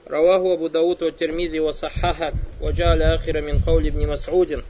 Ва 0.06 1.12
Термизи 1.12 1.60
ва 1.60 1.72
Сахаха 1.72 2.32
ва 2.62 2.72
джа'аля 2.72 3.16
ахира 3.16 3.42
мин 3.42 3.62
каули 3.62 3.90
ибн 3.90 4.08
Масудин. 4.08 4.64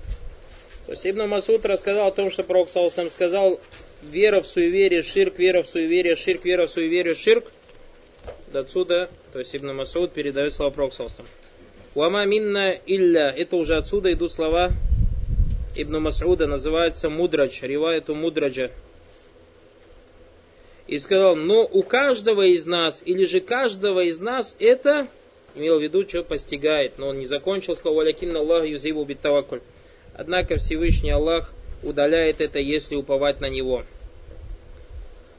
То 0.87 0.93
есть 0.93 1.05
Ибн 1.05 1.27
Масуд 1.27 1.65
рассказал 1.65 2.07
о 2.07 2.11
том, 2.11 2.31
что 2.31 2.43
Пророк 2.43 2.69
Салсам 2.69 3.09
сказал 3.09 3.59
вера 4.01 4.41
в 4.41 4.47
суеверие, 4.47 5.03
ширк, 5.03 5.37
вера 5.37 5.61
в 5.61 5.67
суеверие, 5.67 6.15
ширк, 6.15 6.45
вера 6.45 6.65
в 6.65 6.71
суеверие, 6.71 7.13
ширк. 7.13 7.51
До 8.53 8.61
отсюда, 8.61 9.09
то 9.33 9.39
есть 9.39 9.53
Ибн 9.53 9.75
Масуд 9.75 10.13
передает 10.13 10.53
слова 10.53 10.71
Пророку 10.71 10.95
Салсам. 10.95 11.25
Вама 11.93 12.25
минна 12.25 12.71
илля. 12.85 13.33
Это 13.35 13.57
уже 13.57 13.75
отсюда 13.75 14.13
идут 14.13 14.31
слова 14.31 14.71
Ибн 15.75 16.07
Мас'уда, 16.07 16.45
называется 16.45 17.09
мудрадж, 17.09 17.61
риваету 17.63 18.15
мудраджа. 18.15 18.71
И 20.87 20.97
сказал, 20.99 21.35
но 21.35 21.65
у 21.65 21.83
каждого 21.83 22.43
из 22.43 22.65
нас, 22.65 23.01
или 23.05 23.25
же 23.25 23.41
каждого 23.41 24.05
из 24.05 24.21
нас 24.21 24.55
это, 24.57 25.09
имел 25.53 25.79
в 25.79 25.83
виду, 25.83 26.07
что 26.07 26.23
постигает, 26.23 26.97
но 26.97 27.09
он 27.09 27.19
не 27.19 27.25
закончил, 27.25 27.75
сказал, 27.75 27.95
валякинна 27.95 28.39
Аллах 28.39 28.65
юзиву 28.65 29.03
биттавакуль. 29.03 29.59
Однако 30.17 30.57
Всевышний 30.57 31.11
Аллах 31.11 31.53
удаляет 31.83 32.41
это, 32.41 32.59
если 32.59 32.95
уповать 32.95 33.39
на 33.39 33.49
него. 33.49 33.85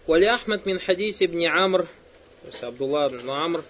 Вали 0.07 0.27
Ахмад 0.27 0.65
мин 0.67 0.79
хадис 0.79 1.21
ибн 1.21 1.47
Амр, 1.47 1.83
то 1.83 2.47
есть 2.47 2.63
Абдулла 2.63 3.09
ибн 3.09 3.31
Амр, 3.31 3.65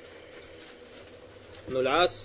Нуль-Ас, 1.69 2.25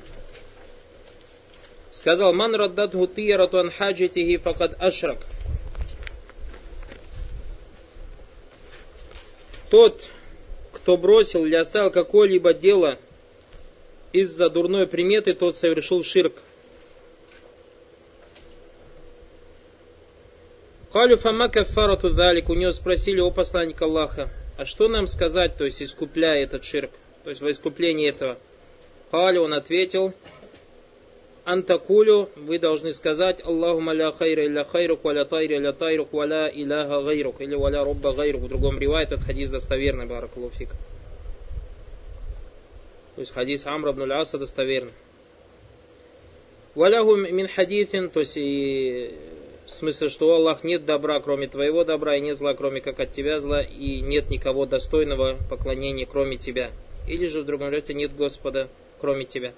Сказал, 1.91 2.33
ман 2.33 2.55
раддадху 2.55 3.07
тиярату 3.07 3.59
ан 3.59 3.69
хаджатихи 3.69 4.37
факад 4.37 4.75
ашрак. 4.81 5.19
Тот, 9.69 10.09
кто 10.71 10.97
бросил 10.97 11.45
или 11.45 11.55
оставил 11.55 11.91
какое-либо 11.91 12.53
дело 12.53 12.97
из-за 14.11 14.49
дурной 14.49 14.87
приметы, 14.87 15.33
тот 15.33 15.55
совершил 15.55 16.03
ширк. 16.03 16.33
Калю 20.93 21.17
фама 21.17 21.49
кафарату 21.49 22.11
далик. 22.11 22.49
У 22.49 22.53
него 22.53 22.71
спросили 22.71 23.19
о 23.19 23.31
посланника 23.31 23.85
Аллаха, 23.85 24.29
а 24.57 24.65
что 24.65 24.87
нам 24.87 25.07
сказать, 25.07 25.57
то 25.57 25.65
есть 25.65 25.81
искупляя 25.81 26.43
этот 26.43 26.63
ширк, 26.63 26.91
то 27.23 27.31
есть 27.31 27.41
во 27.41 27.49
искуплении 27.49 28.07
этого. 28.07 28.37
Калю 29.09 29.41
он 29.41 29.55
ответил, 29.55 30.13
антакулю, 31.45 32.29
вы 32.35 32.59
должны 32.59 32.91
сказать 32.91 33.43
Аллахума 33.43 33.93
ля 33.93 34.11
хайра 34.11 34.45
илля 34.45 34.63
хайрук, 34.63 35.03
валя 35.03 35.25
тайра 35.25 35.57
илля 35.57 35.73
тайрук, 35.73 36.13
валя 36.13 36.47
иляха 36.47 37.01
гайрук, 37.01 37.41
или 37.41 37.55
валя 37.55 37.83
робба 37.83 38.13
гайрук. 38.13 38.43
В 38.43 38.47
другом 38.49 38.77
ривае 38.77 39.05
этот 39.05 39.23
хадис 39.23 39.49
достоверный, 39.49 40.05
баракалуфик. 40.05 40.69
То 43.15 43.21
есть 43.21 43.33
хадис 43.33 43.65
Амра 43.65 43.93
ибн 43.93 44.11
Аса 44.11 44.37
достоверный. 44.37 44.93
Валяху 46.75 47.15
мин 47.15 47.47
хадифин, 47.47 48.11
то 48.11 48.19
есть 48.19 48.37
и 48.37 49.15
в 49.65 49.71
смысле, 49.71 50.09
что 50.09 50.27
у 50.27 50.31
Аллах 50.31 50.63
нет 50.63 50.85
добра, 50.85 51.19
кроме 51.19 51.47
твоего 51.47 51.83
добра, 51.83 52.17
и 52.17 52.21
нет 52.21 52.37
зла, 52.37 52.53
кроме 52.53 52.81
как 52.81 52.99
от 52.99 53.11
тебя 53.11 53.39
зла, 53.39 53.61
и 53.61 54.01
нет 54.01 54.29
никого 54.29 54.65
достойного 54.65 55.37
поклонения, 55.49 56.05
кроме 56.05 56.37
тебя. 56.37 56.71
Или 57.07 57.27
же 57.27 57.41
в 57.41 57.45
другом 57.45 57.69
ряде 57.69 57.93
нет 57.93 58.15
Господа, 58.15 58.69
кроме 58.99 59.25
тебя. 59.25 59.53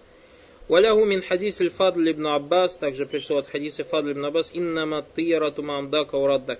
Валяху 0.67 1.05
мин 1.05 1.21
хадис 1.21 1.57
фадл 1.57 2.01
ибн 2.01 2.27
Аббас, 2.27 2.75
также 2.77 3.05
пришло 3.05 3.37
от 3.37 3.47
хадиса 3.47 3.83
Фадл 3.83 4.11
ибн 4.13 4.25
Аббас, 4.25 4.49
иннама 4.53 5.05
тиярату 5.15 5.61
мамдака 5.61 6.15
ураддак. 6.15 6.59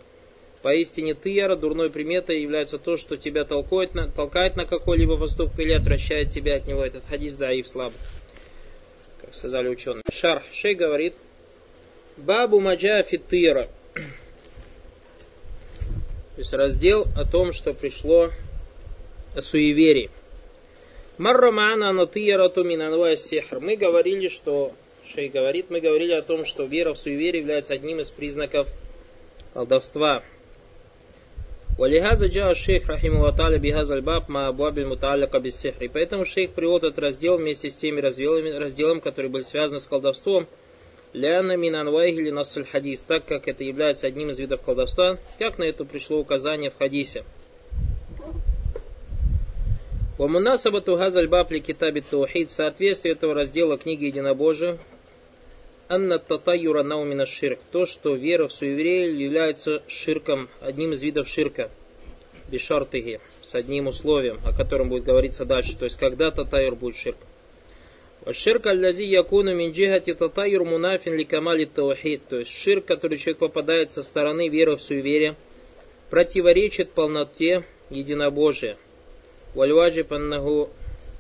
Поистине 0.62 1.14
тияра, 1.14 1.56
дурной 1.56 1.92
приметой 1.92 2.42
является 2.42 2.80
то, 2.80 2.98
что 2.98 3.18
тебя 3.18 3.46
толкает 3.46 3.94
на, 3.94 4.10
толкает 4.10 4.56
на 4.56 4.66
какой-либо 4.66 5.18
поступок 5.18 5.60
или 5.60 5.74
отвращает 5.74 6.32
тебя 6.32 6.56
от 6.56 6.68
него. 6.68 6.84
Этот 6.84 7.04
хадис 7.06 7.36
даиф 7.36 7.68
слаб, 7.68 7.94
как 9.22 9.34
сказали 9.34 9.70
ученые. 9.70 10.04
Шарх 10.12 10.44
Шей 10.52 10.76
говорит, 10.76 11.16
Бабу 12.18 12.62
маджафи 12.62 13.18
тира. 13.18 13.68
То 13.94 14.02
есть 16.38 16.54
раздел 16.54 17.06
о 17.16 17.26
том, 17.26 17.52
что 17.52 17.74
пришло 17.74 18.30
о 19.36 19.42
суеверии. 19.42 20.10
Маррамана 21.18 21.92
натыярату 21.92 22.64
минануа 22.64 23.16
сехр. 23.16 23.60
Мы 23.60 23.76
говорили, 23.76 24.30
что, 24.30 24.74
Шей 25.06 25.30
говорит, 25.30 25.70
мы 25.70 25.82
говорили 25.82 26.14
о 26.14 26.22
том, 26.22 26.46
что 26.46 26.64
вера 26.64 26.94
в 26.94 26.98
суеверие 26.98 27.42
является 27.42 27.74
одним 27.74 28.00
из 28.00 28.10
признаков 28.10 28.68
колдовства. 29.54 30.24
Валихаза 31.78 32.28
джа 32.28 32.54
шейх 32.54 32.88
рахимулаталя 32.88 33.58
бихазаль 33.58 34.02
баб 34.02 34.30
ма 34.30 34.48
абуабиль 34.48 34.88
сехри. 35.52 35.90
Поэтому 35.90 36.24
шейх 36.26 36.52
приводит 36.52 36.92
этот 36.92 37.00
раздел 37.00 37.38
вместе 37.38 37.70
с 37.70 37.76
теми 37.76 38.00
разделами, 38.00 38.52
разделами, 38.52 39.02
которые 39.02 39.30
были 39.30 39.44
связаны 39.44 39.82
с 39.82 39.88
колдовством. 39.88 40.48
Ляна 41.16 41.56
минанвайгили 41.56 42.30
насуль 42.30 42.66
хадис, 42.66 43.02
так 43.02 43.26
как 43.26 43.48
это 43.48 43.64
является 43.64 44.06
одним 44.06 44.32
из 44.32 44.40
видов 44.40 44.62
колдовства, 44.62 45.18
как 45.40 45.58
на 45.58 45.64
это 45.64 45.86
пришло 45.86 46.20
указание 46.20 46.70
в 46.70 46.78
хадисе. 46.78 47.24
Вамунасабату 50.18 50.98
газаль 50.98 51.30
бабли 51.30 51.60
китаби 51.60 52.02
таухид, 52.02 52.52
соответствие 52.52 53.14
этого 53.14 53.34
раздела 53.34 53.78
книги 53.78 54.06
Единобожия, 54.06 54.78
Анна 55.88 56.20
татаюра 56.20 56.84
наумина 56.84 57.26
ширк, 57.26 57.60
то, 57.72 57.86
что 57.86 58.16
вера 58.16 58.48
в 58.48 58.54
суеверие 58.54 59.18
является 59.18 59.84
ширком, 59.88 60.50
одним 60.60 60.92
из 60.92 61.02
видов 61.02 61.30
ширка, 61.30 61.70
бешартыги, 62.50 63.22
с 63.42 63.56
одним 63.56 63.88
условием, 63.88 64.40
о 64.46 64.52
котором 64.54 64.90
будет 64.90 65.06
говориться 65.06 65.46
дальше, 65.46 65.78
то 65.78 65.86
есть 65.86 65.98
когда 65.98 66.32
татаюр 66.32 66.76
будет 66.76 66.98
ширк. 66.98 67.18
Ширк 68.33 68.67
аллази 68.67 69.05
якуну 69.05 69.55
мин 69.55 69.73
джихати 69.73 70.15
татайр 70.15 70.63
мунафин 70.65 71.15
ли 71.15 71.25
камали 71.25 71.65
таухид. 71.65 72.23
То 72.29 72.39
есть 72.39 72.51
ширк, 72.51 72.85
который 72.85 73.19
человек 73.19 73.39
попадает 73.39 73.91
со 73.93 74.03
стороны 74.03 74.49
веры 74.49 74.77
в 74.77 74.83
суеверие, 74.83 75.37
противоречит 76.11 76.91
полноте 76.91 77.65
единобожия. 77.89 78.77
Вальваджиб 79.55 80.13
аннаху 80.13 80.71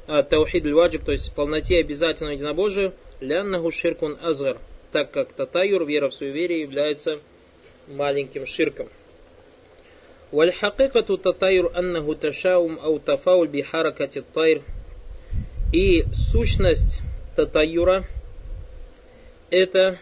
а, 0.06 0.22
таухид 0.22 0.66
ваджиб, 0.66 1.04
то 1.04 1.12
есть 1.12 1.34
полноте 1.34 1.78
обязательного 1.78 2.34
единобожия, 2.34 2.92
ляннаху 3.20 3.70
ширкун 3.70 4.18
азгар, 4.20 4.58
так 4.92 5.10
как 5.10 5.32
татайюр, 5.32 5.84
вера 5.86 6.10
в 6.10 6.14
суеверие, 6.14 6.60
является 6.60 7.18
маленьким 7.88 8.46
ширком. 8.46 8.88
والحقيقة 10.32 11.16
تطير 11.16 11.78
أنه 11.78 12.14
تشاؤم 12.14 12.78
أو 12.78 12.98
تفاول 12.98 13.48
بحركة 13.48 14.18
الطير 14.18 14.62
и 15.71 16.05
сущность 16.13 17.01
татаюра 17.35 18.07
это, 19.49 19.99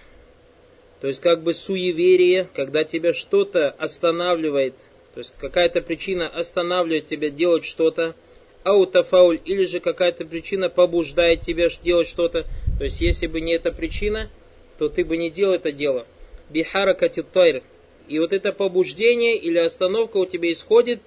то 1.01 1.08
есть 1.08 1.22
как 1.22 1.43
бы 1.43 1.53
суеверие, 1.53 2.48
когда 2.53 2.84
тебя 2.84 3.13
что-то 3.13 3.70
останавливает, 3.72 4.75
то 5.13 5.20
есть 5.20 5.36
какая-то 5.38 5.82
причина 5.82 6.27
останавливает 6.27 7.05
тебя 7.05 7.29
делать 7.29 7.65
что-то, 7.65 8.15
аутофауль, 8.63 9.39
или 9.46 9.65
же 9.65 9.79
какая-то 9.79 10.25
причина 10.25 10.70
побуждает 10.70 11.41
тебя 11.41 11.67
делать 11.84 12.08
что-то. 12.08 12.46
То 12.77 12.86
есть 12.86 13.01
если 13.01 13.27
бы 13.27 13.41
не 13.41 13.53
эта 13.53 13.72
причина, 13.72 14.29
то 14.77 14.89
ты 14.89 15.05
бы 15.05 15.17
не 15.17 15.29
делал 15.29 15.53
это 15.53 15.72
дело. 15.72 16.08
Бихара 16.50 16.93
катитайр. 16.93 17.63
И 18.08 18.20
вот 18.20 18.34
это 18.34 18.51
побуждение 18.51 19.38
или 19.38 19.58
остановка 19.58 20.17
у 20.17 20.25
тебя 20.25 20.51
исходит 20.51 21.01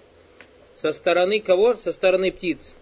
со 0.75 0.93
стороны 0.93 1.41
кого? 1.41 1.75
Со 1.75 1.93
стороны 1.93 2.31
птиц. 2.33 2.75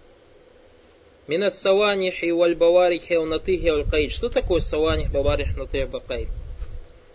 Минас 1.26 1.58
саванихи 1.58 2.30
валь 2.32 2.54
баварихи 2.54 3.14
унатихи 3.14 3.68
аль 3.68 4.10
Что 4.10 4.28
такое 4.28 4.60
саваних, 4.60 5.10
баварих, 5.10 5.56
натых, 5.56 5.88
бакаид? 5.88 6.28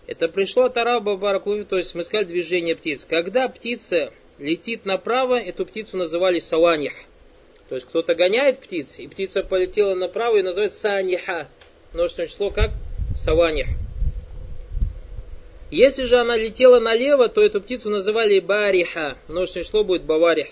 Это 0.08 0.26
пришло 0.26 0.64
от 0.64 0.76
араба 0.76 1.16
бараклуви, 1.16 1.62
то 1.62 1.76
есть 1.76 1.94
мы 1.94 2.02
сказали 2.02 2.26
движение 2.26 2.74
птиц. 2.74 3.04
Когда 3.04 3.48
птица 3.48 4.12
летит 4.38 4.84
направо, 4.84 5.38
эту 5.38 5.64
птицу 5.64 5.96
называли 5.96 6.40
саваних. 6.40 6.94
То 7.68 7.76
есть 7.76 7.86
кто-то 7.86 8.16
гоняет 8.16 8.58
птиц, 8.58 8.98
и 8.98 9.06
птица 9.06 9.44
полетела 9.44 9.94
направо 9.94 10.38
и 10.38 10.42
называется 10.42 10.80
саниха. 10.80 11.48
Множественное 11.92 12.26
число 12.26 12.50
как 12.50 12.70
саваних. 13.14 13.68
Если 15.70 16.02
же 16.02 16.16
она 16.16 16.36
летела 16.36 16.80
налево, 16.80 17.28
то 17.28 17.44
эту 17.44 17.60
птицу 17.60 17.90
называли 17.90 18.40
бариха. 18.40 19.16
Множественное 19.28 19.64
число 19.64 19.84
будет 19.84 20.02
баварих. 20.02 20.48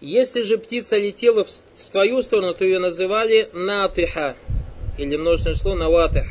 Если 0.00 0.42
же 0.42 0.58
птица 0.58 0.96
летела 0.98 1.44
в, 1.44 1.48
в 1.48 1.90
твою 1.90 2.20
сторону, 2.20 2.54
то 2.54 2.64
ее 2.64 2.78
называли 2.78 3.48
натыха, 3.52 4.36
или 4.98 5.16
множественное 5.16 5.56
число 5.56 5.74
наватых. 5.74 6.26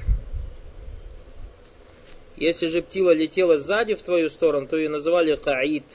Если 2.37 2.67
же 2.67 2.81
птила 2.81 3.11
летела 3.11 3.57
сзади 3.57 3.95
в 3.95 4.03
твою 4.03 4.29
сторону, 4.29 4.67
то 4.67 4.77
ее 4.77 4.89
называли 4.89 5.35
каид. 5.35 5.85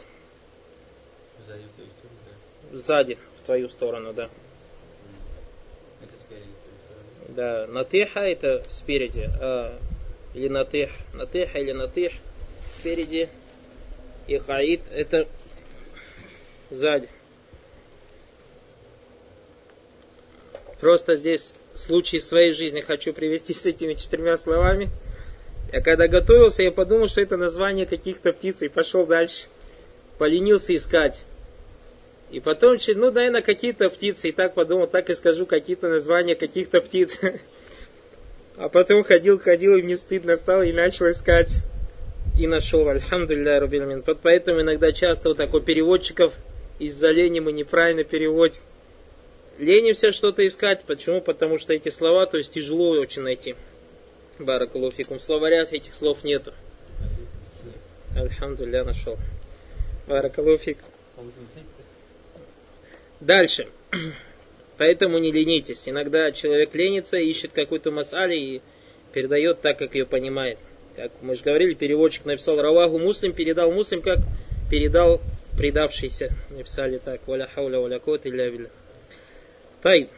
Сзади 2.72 3.18
в 3.38 3.42
твою 3.42 3.68
сторону, 3.68 4.12
да? 4.12 4.28
Да. 7.28 7.66
Натыха 7.68 8.20
это 8.20 8.64
спереди, 8.68 9.30
а, 9.40 9.78
или 10.34 10.48
натых, 10.48 10.90
натыха 11.14 11.58
или 11.58 11.72
натых 11.72 12.12
спереди, 12.70 13.28
и 14.26 14.38
каид 14.38 14.82
это 14.90 15.28
сзади. 16.70 17.08
Просто 20.80 21.14
здесь 21.14 21.54
случай 21.74 22.18
своей 22.18 22.52
жизни 22.52 22.80
хочу 22.80 23.12
привести 23.12 23.52
с 23.52 23.66
этими 23.66 23.94
четырьмя 23.94 24.36
словами. 24.36 24.90
Я 25.72 25.82
когда 25.82 26.08
готовился, 26.08 26.62
я 26.62 26.72
подумал, 26.72 27.06
что 27.06 27.20
это 27.20 27.36
название 27.36 27.86
каких-то 27.86 28.32
птиц, 28.32 28.62
и 28.62 28.68
пошел 28.68 29.06
дальше. 29.06 29.46
Поленился 30.18 30.74
искать. 30.74 31.22
И 32.30 32.40
потом, 32.40 32.76
ну, 32.94 33.10
наверное, 33.10 33.42
какие-то 33.42 33.90
птицы. 33.90 34.28
И 34.28 34.32
так 34.32 34.54
подумал, 34.54 34.86
так 34.86 35.10
и 35.10 35.14
скажу, 35.14 35.46
какие-то 35.46 35.88
названия 35.88 36.34
каких-то 36.34 36.80
птиц. 36.80 37.18
А 38.56 38.68
потом 38.68 39.04
ходил, 39.04 39.40
ходил, 39.40 39.76
и 39.76 39.82
мне 39.82 39.96
стыдно 39.96 40.36
стало, 40.36 40.60
и 40.62 40.72
начал 40.72 41.08
искать. 41.08 41.60
И 42.38 42.46
нашел, 42.46 42.86
альхамдулилля, 42.86 43.58
рубилямин. 43.58 44.04
Поэтому 44.22 44.60
иногда 44.60 44.92
часто 44.92 45.30
вот 45.30 45.38
такой 45.38 45.62
переводчиков 45.62 46.34
из-за 46.78 47.10
лени 47.10 47.40
мы 47.40 47.52
неправильно 47.52 48.04
переводим 48.04 48.60
ленимся 49.60 50.10
что-то 50.10 50.44
искать. 50.44 50.82
Почему? 50.84 51.20
Потому 51.20 51.58
что 51.58 51.72
эти 51.72 51.88
слова, 51.88 52.26
то 52.26 52.36
есть 52.36 52.52
тяжело 52.52 52.90
очень 52.90 53.22
найти. 53.22 53.54
Баракулуфикум. 54.38 55.18
В 55.18 55.22
словарях 55.22 55.72
этих 55.72 55.94
слов 55.94 56.24
нету. 56.24 56.52
Альхамдулля 58.16 58.84
нашел. 58.84 59.16
Баракулуфик. 60.06 60.78
Дальше. 63.20 63.68
Поэтому 64.78 65.18
не 65.18 65.30
ленитесь. 65.30 65.88
Иногда 65.88 66.32
человек 66.32 66.74
ленится, 66.74 67.18
ищет 67.18 67.52
какую-то 67.52 67.90
масали 67.90 68.34
и 68.34 68.62
передает 69.12 69.60
так, 69.60 69.78
как 69.78 69.94
ее 69.94 70.06
понимает. 70.06 70.58
Как 70.96 71.12
мы 71.20 71.36
же 71.36 71.42
говорили, 71.44 71.74
переводчик 71.74 72.24
написал 72.24 72.60
Равагу 72.60 72.98
Муслим, 72.98 73.32
передал 73.32 73.70
Муслим, 73.70 74.00
как 74.00 74.18
передал 74.70 75.20
предавшийся. 75.56 76.30
Написали 76.50 76.98
так. 76.98 77.26
Валя 77.26 77.46
хауля 77.46 77.78
валя 77.78 77.98
кот 77.98 78.24
илля 78.24 78.50
Тай. 79.82 80.08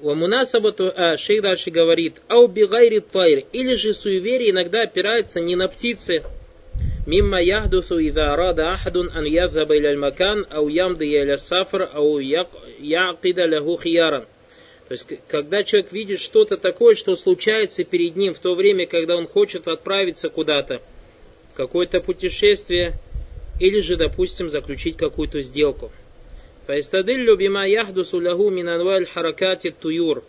Вамунасабату, 0.00 0.92
а 0.96 1.16
шейх 1.16 1.42
дальше 1.42 1.70
говорит, 1.70 2.22
ау 2.28 2.48
бигайри 2.48 3.00
тайр, 3.00 3.44
или 3.52 3.74
же 3.74 3.92
суеверие 3.92 4.50
иногда 4.50 4.82
опирается 4.82 5.40
не 5.40 5.54
на 5.54 5.68
птицы, 5.68 6.22
мимма 7.06 7.40
яхдусу 7.40 7.98
ида 7.98 8.32
арада 8.32 8.72
ахадун 8.72 9.10
ан 9.14 9.24
язаба 9.24 9.76
иля 9.76 9.96
макан, 9.96 10.44
ау 10.50 10.66
ямды 10.68 11.06
иля 11.06 11.36
сафр, 11.36 11.88
ау 11.92 12.18
яқида 12.18 13.44
лягу 13.44 13.78
хияран. 13.80 14.26
То 14.88 14.92
есть, 14.94 15.06
когда 15.28 15.62
человек 15.62 15.92
видит 15.92 16.20
что-то 16.20 16.56
такое, 16.56 16.96
что 16.96 17.14
случается 17.14 17.84
перед 17.84 18.16
ним 18.16 18.34
в 18.34 18.40
то 18.40 18.54
время, 18.54 18.86
когда 18.86 19.16
он 19.16 19.28
хочет 19.28 19.68
отправиться 19.68 20.30
куда-то, 20.30 20.82
в 21.52 21.56
какое-то 21.56 22.00
путешествие, 22.00 22.94
или 23.60 23.80
же, 23.80 23.96
допустим, 23.96 24.50
заключить 24.50 24.96
какую-то 24.96 25.40
сделку. 25.42 25.92
Файстадиллю 26.66 27.36
бима 27.36 27.66
яхдусу 27.66 28.20
лягу 28.20 28.50
минанваль 28.50 29.06
харакати 29.06 29.70
туюр. 29.70 30.22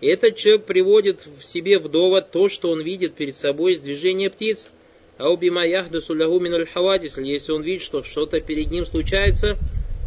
И 0.00 0.06
этот 0.06 0.36
человек 0.36 0.66
приводит 0.66 1.26
в 1.26 1.42
себе 1.42 1.78
в 1.78 1.88
довод 1.88 2.30
то, 2.30 2.48
что 2.48 2.70
он 2.70 2.82
видит 2.82 3.14
перед 3.14 3.36
собой 3.36 3.72
из 3.72 3.80
движения 3.80 4.28
птиц. 4.28 4.70
А 5.16 5.30
убима 5.30 5.66
яхдусу 5.66 6.14
лягу 6.14 6.40
миналь 6.40 6.66
хавадис. 6.66 7.18
Если 7.18 7.52
он 7.52 7.62
видит, 7.62 7.82
что 7.82 8.02
что-то 8.02 8.40
перед 8.40 8.70
ним 8.70 8.84
случается, 8.84 9.56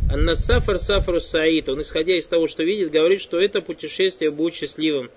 Анна 0.10 0.36
Сафар 0.36 0.78
Сафару 0.78 1.20
Саид, 1.20 1.68
он, 1.68 1.82
исходя 1.82 2.16
из 2.16 2.28
того, 2.28 2.48
что 2.48 2.64
видит, 2.64 2.92
говорит, 2.92 3.20
что 3.20 3.40
это 3.40 3.62
путешествие 3.62 4.30
будет 4.30 4.54
счастливым. 4.54 5.10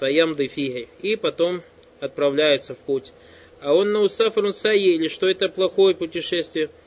Фаям 0.00 0.34
дефиги. 0.36 0.88
И 1.02 1.16
потом 1.16 1.62
отправляется 2.00 2.74
в 2.74 2.78
путь. 2.78 3.12
А 3.60 3.74
он 3.74 3.92
на 3.92 4.00
Усафарун 4.00 4.52
Саи, 4.52 4.94
или 4.94 5.08
что 5.08 5.28
это 5.28 5.48
плохое 5.50 5.94
путешествие– 5.94 6.70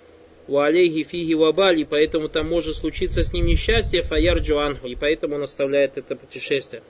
у 0.48 0.60
алейхи 0.60 1.04
фиги 1.04 1.34
вабали, 1.34 1.84
поэтому 1.84 2.30
там 2.30 2.50
может 2.50 2.76
случиться 2.76 3.24
с 3.24 3.34
ним 3.34 3.46
несчастье, 3.46 4.02
фаяр 4.02 4.40
джуанху, 4.40 4.88
и 4.88 4.96
поэтому 4.96 5.36
он 5.36 5.44
оставляет 5.44 5.98
это 5.98 6.16
путешествие. 6.16 6.84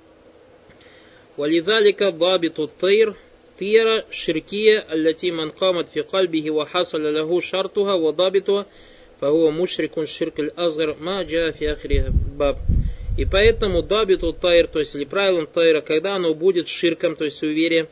Валидалика 1.38 2.12
бабиту 2.12 2.70
тейр, 2.80 3.16
тира 3.60 4.06
ширкия, 4.10 4.82
аллати 4.82 5.32
ман 5.32 5.52
камат 5.52 5.90
фи 5.90 6.04
кальбихи 6.04 6.50
ва 6.50 6.66
хасаля 6.66 7.12
лаху 7.12 7.42
шартуха 7.42 7.98
ва 7.98 8.14
дабитуха, 8.14 8.66
фахуа 9.20 9.52
мушрикун 9.52 10.08
ширк 10.08 10.40
азгар 10.56 10.96
ма 11.00 11.24
джа 11.24 11.52
фи 11.52 12.06
баб. 12.36 12.58
И 13.18 13.26
поэтому 13.26 13.82
дабиту 13.84 14.34
тайр, 14.34 14.68
то 14.68 14.80
есть 14.80 14.96
или 14.96 15.06
правилом 15.06 15.46
тайра, 15.46 15.82
когда 15.82 16.16
оно 16.16 16.34
будет 16.34 16.68
ширком, 16.68 17.16
то 17.16 17.26
есть 17.26 17.38
суеверие, 17.38 17.88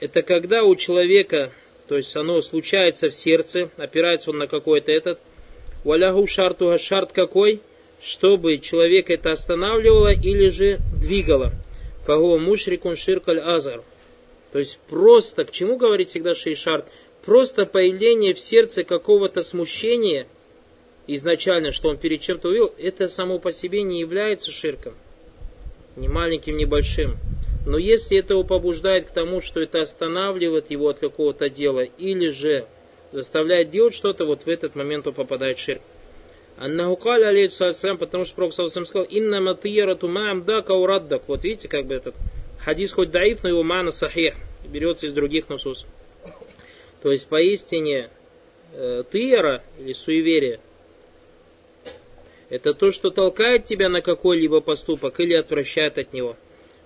это 0.00 0.22
когда 0.22 0.64
у 0.64 0.74
человека 0.76 1.52
то 1.90 1.96
есть 1.96 2.16
оно 2.16 2.40
случается 2.40 3.08
в 3.08 3.14
сердце, 3.16 3.68
опирается 3.76 4.30
он 4.30 4.38
на 4.38 4.46
какой-то 4.46 4.92
этот. 4.92 5.18
Валягу 5.82 6.24
шартуга 6.28 6.78
шарт 6.78 7.10
какой? 7.10 7.62
Чтобы 8.00 8.58
человек 8.58 9.10
это 9.10 9.32
останавливало 9.32 10.12
или 10.12 10.50
же 10.50 10.78
двигало. 11.02 11.50
Фагуа 12.06 12.38
мушрикун 12.38 12.94
ширкаль 12.94 13.40
азар. 13.40 13.82
То 14.52 14.60
есть 14.60 14.78
просто, 14.88 15.44
к 15.44 15.50
чему 15.50 15.78
говорит 15.78 16.10
всегда 16.10 16.32
шейшарт? 16.32 16.86
Просто 17.24 17.66
появление 17.66 18.34
в 18.34 18.40
сердце 18.40 18.84
какого-то 18.84 19.42
смущения, 19.42 20.28
изначально, 21.08 21.72
что 21.72 21.88
он 21.88 21.96
перед 21.96 22.20
чем-то 22.20 22.50
увидел, 22.50 22.72
это 22.78 23.08
само 23.08 23.40
по 23.40 23.50
себе 23.50 23.82
не 23.82 23.98
является 23.98 24.52
ширком. 24.52 24.94
Ни 25.96 26.06
маленьким, 26.06 26.56
ни 26.56 26.66
большим. 26.66 27.18
Но 27.66 27.76
если 27.76 28.18
это 28.18 28.34
его 28.34 28.44
побуждает 28.44 29.08
к 29.08 29.12
тому, 29.12 29.40
что 29.40 29.60
это 29.60 29.80
останавливает 29.80 30.70
его 30.70 30.88
от 30.88 30.98
какого-то 30.98 31.50
дела, 31.50 31.80
или 31.80 32.28
же 32.28 32.66
заставляет 33.12 33.70
делать 33.70 33.94
что-то, 33.94 34.24
вот 34.24 34.42
в 34.42 34.48
этот 34.48 34.74
момент 34.76 35.06
он 35.06 35.14
попадает 35.14 35.58
в 35.58 35.60
ширк. 35.60 35.82
Аннаху 36.56 36.96
каля 36.96 37.28
алейхиссалям, 37.28 37.98
потому 37.98 38.24
что 38.24 38.36
Пророк 38.36 38.52
сказал, 38.52 39.02
инна 39.04 39.40
матиярату 39.40 40.08
маам 40.08 40.42
дака 40.42 40.74
ураддак. 40.74 41.22
Вот 41.26 41.44
видите, 41.44 41.68
как 41.68 41.86
бы 41.86 41.94
этот 41.94 42.14
хадис 42.58 42.92
хоть 42.92 43.10
даиф, 43.10 43.42
но 43.42 43.48
его 43.48 43.62
мана 43.62 43.90
сахих, 43.90 44.34
берется 44.66 45.06
из 45.06 45.12
других 45.12 45.48
нусус. 45.48 45.86
То 47.02 47.10
есть 47.10 47.28
поистине 47.28 48.10
э, 48.74 49.04
тияра 49.10 49.62
или 49.78 49.92
суеверие, 49.92 50.60
это 52.50 52.74
то, 52.74 52.92
что 52.92 53.10
толкает 53.10 53.64
тебя 53.64 53.88
на 53.88 54.02
какой-либо 54.02 54.60
поступок 54.60 55.20
или 55.20 55.34
отвращает 55.34 55.98
от 55.98 56.12
него. 56.12 56.36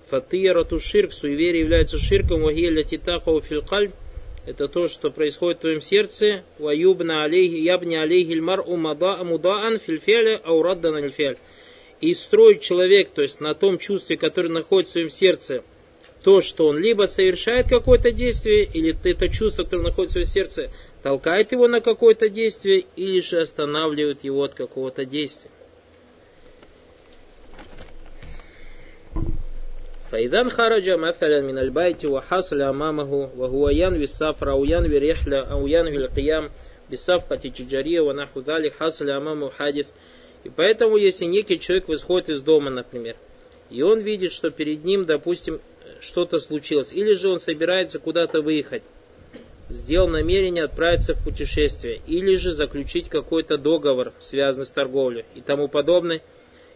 Фатиярату 0.08 0.78
ширк, 0.80 1.12
суеверие 1.12 1.62
является 1.62 1.98
ширком, 1.98 2.42
вагиля 2.42 2.82
титакау 2.82 3.40
филкальб, 3.40 3.92
это 4.46 4.68
то, 4.68 4.88
что 4.88 5.10
происходит 5.10 5.58
в 5.58 5.60
твоем 5.62 5.80
сердце. 5.80 6.42
Ваюбна 6.58 7.24
алейхи, 7.24 7.54
ябни 7.54 7.96
алейхи 7.96 8.32
льмар 8.32 8.60
умудаан 8.60 9.78
фильфеля 9.78 10.36
аураддан 10.36 10.96
альфель. 10.96 11.38
И 12.00 12.12
строит 12.12 12.60
человек, 12.60 13.08
то 13.10 13.22
есть 13.22 13.40
на 13.40 13.54
том 13.54 13.78
чувстве, 13.78 14.18
которое 14.18 14.50
находится 14.50 14.90
в 14.90 14.92
своем 14.92 15.10
сердце, 15.10 15.64
то, 16.22 16.42
что 16.42 16.66
он 16.66 16.78
либо 16.78 17.04
совершает 17.04 17.68
какое-то 17.68 18.10
действие, 18.10 18.64
или 18.64 18.94
это 19.04 19.28
чувство, 19.30 19.64
которое 19.64 19.84
находится 19.84 20.20
в 20.20 20.24
своем 20.24 20.46
сердце, 20.46 20.70
толкает 21.02 21.52
его 21.52 21.66
на 21.66 21.80
какое-то 21.80 22.28
действие, 22.28 22.84
или 22.96 23.20
же 23.20 23.40
останавливает 23.40 24.24
его 24.24 24.42
от 24.42 24.52
какого-то 24.52 25.06
действия. 25.06 25.50
فإذا 30.13 30.43
خرج 30.43 30.89
مثلا 30.89 31.41
من 31.41 31.57
البيت 31.57 32.05
وحصل 32.05 32.61
أمامه 32.61 33.31
وهو 33.37 33.69
ينوي 33.69 34.03
السفر 34.03 34.51
أو 34.51 34.65
ينوي 34.65 35.11
رحلة 35.11 35.51
أو 35.51 35.67
ينوي 35.67 35.97
القيام 35.97 36.49
بصفقة 36.91 37.35
تجارية 37.35 37.99
ونحو 38.01 38.39
ذلك 38.39 38.73
حصل 38.73 39.09
أمامه 39.09 39.49
حادث 39.49 39.87
И 40.45 40.49
поэтому, 40.49 40.95
если 40.95 41.25
некий 41.25 41.59
человек 41.59 41.89
выходит 41.89 42.29
из 42.29 42.41
дома, 42.41 42.69
например, 42.69 43.17
и 43.69 43.81
он 43.81 43.99
видит, 43.99 44.31
что 44.31 44.49
перед 44.51 44.85
ним, 44.85 45.05
допустим, 45.05 45.59
что-то 45.99 46.39
случилось, 46.39 46.93
или 46.93 47.13
же 47.13 47.29
он 47.29 47.41
собирается 47.41 47.99
куда-то 47.99 48.41
выехать, 48.41 48.83
сделал 49.69 50.07
намерение 50.07 50.63
отправиться 50.63 51.13
в 51.13 51.23
путешествие, 51.23 52.01
или 52.07 52.35
же 52.35 52.51
заключить 52.51 53.09
какой-то 53.09 53.57
договор, 53.57 54.13
связанный 54.19 54.65
с 54.65 54.71
торговлей 54.71 55.25
и 55.35 55.41
тому 55.41 55.67
подобное, 55.67 56.21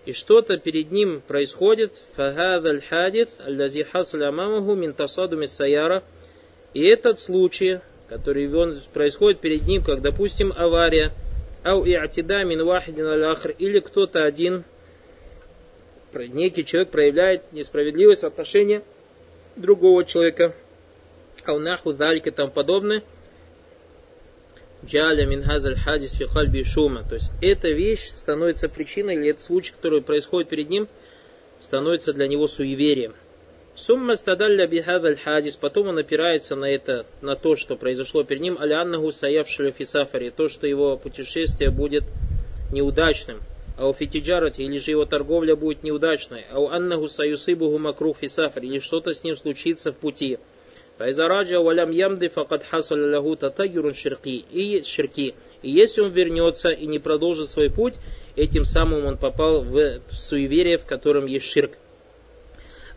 и 0.05 0.13
что-то 0.13 0.59
перед 0.59 0.91
ним 0.91 1.21
происходит, 1.21 1.93
фагадаль 2.15 2.83
хадит, 2.83 3.29
аллази 3.45 3.83
хасл 3.83 4.23
амамаху 4.23 4.75
мин 4.75 4.95
тасаду 4.95 5.45
саяра, 5.47 6.03
и 6.75 6.85
этот 6.85 7.21
случай, 7.21 7.81
который 8.09 8.49
происходит 8.93 9.41
перед 9.41 9.63
ним, 9.67 9.83
как, 9.83 10.01
допустим, 10.01 10.53
авария, 10.57 11.13
ау 11.63 11.85
иатида 11.85 12.45
мин 12.45 12.65
вахидин 12.65 13.07
аль 13.07 13.55
или 13.59 13.81
кто-то 13.81 14.25
один, 14.25 14.65
некий 16.15 16.65
человек 16.65 16.91
проявляет 16.91 17.53
несправедливость 17.53 18.23
в 18.23 18.27
отношении 18.27 18.83
другого 19.57 20.05
человека, 20.05 20.55
ау 21.45 21.59
наху 21.59 21.93
далька 21.93 22.31
и 22.31 22.33
тому 22.33 22.51
подобное– 22.51 23.03
джаля 24.85 25.27
мин 25.27 25.43
хазаль 25.43 25.77
хадис 25.77 26.13
фи 26.13 26.25
хальби 26.25 26.63
шума. 26.63 27.05
То 27.09 27.15
есть 27.15 27.31
эта 27.41 27.69
вещь 27.69 28.11
становится 28.15 28.69
причиной, 28.69 29.17
или 29.17 29.31
этот 29.31 29.43
случай, 29.43 29.73
который 29.73 30.03
происходит 30.03 30.49
перед 30.49 30.71
ним, 30.71 30.89
становится 31.59 32.13
для 32.13 32.29
него 32.29 32.47
суеверием. 32.47 33.15
Сумма 33.75 34.17
стадалля 34.17 34.67
бихадаль 34.67 35.17
хадис, 35.17 35.55
потом 35.55 35.89
он 35.89 35.99
опирается 35.99 36.57
на 36.57 36.65
это, 36.65 37.07
на 37.21 37.37
то, 37.37 37.55
что 37.55 37.77
произошло 37.77 38.25
перед 38.25 38.43
ним, 38.43 38.57
аляннаху 38.59 39.13
саяв 39.13 39.49
шлюфисафари, 39.49 40.31
то, 40.31 40.49
что 40.49 40.67
его 40.67 40.97
путешествие 40.97 41.71
будет 41.71 42.03
неудачным. 42.73 43.41
А 43.77 43.89
у 43.89 43.93
фитиджарати, 43.93 44.63
или 44.63 44.79
же 44.79 44.91
его 44.91 45.05
торговля 45.05 45.55
будет 45.55 45.85
неудачной. 45.85 46.45
А 46.51 46.59
у 46.59 46.69
аннаху 46.69 47.07
саюсыбуху 47.07 47.79
макрух 47.79 48.19
фисафари, 48.19 48.67
или 48.67 48.81
что-то 48.81 49.15
с 49.15 49.23
ним 49.23 49.37
случится 49.37 49.93
в 49.93 49.97
пути. 49.97 50.39
Файзараджа 50.99 51.61
валям 51.61 51.91
ямды 51.93 52.29
факад 52.29 52.65
хасал 52.65 52.99
лягу 52.99 53.37
татагюрун 53.37 53.95
ширки. 53.95 54.45
И 54.51 54.83
ширки. 54.83 55.35
И 55.63 55.71
если 55.71 56.01
он 56.01 56.11
вернется 56.11 56.71
и 56.71 56.87
не 56.87 56.99
продолжит 56.99 57.51
свой 57.51 57.71
путь, 57.71 57.95
этим 58.35 58.65
самым 58.65 59.07
он 59.07 59.17
попал 59.17 59.63
в 59.63 60.01
суеверие, 60.11 60.77
в 60.77 60.87
котором 60.87 61.27
есть 61.27 61.47
ширк. 61.47 61.73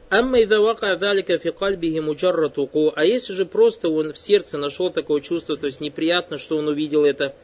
Амма 0.10 0.42
идha 0.42 0.60
вака 0.60 0.98
далика 0.98 1.38
фи 1.38 1.52
кальбихи 1.52 2.00
муджаррату 2.00 2.70
А 2.96 3.06
если 3.06 3.34
же 3.34 3.46
просто 3.46 3.90
он 3.90 4.14
в 4.14 4.20
сердце 4.20 4.58
нашел 4.58 4.90
такое 4.90 5.22
чувство, 5.22 5.56
то 5.56 5.68
есть 5.68 5.80
неприятно, 5.80 6.38
что 6.38 6.58
он 6.58 6.68
увидел 6.68 7.06
это, 7.06 7.36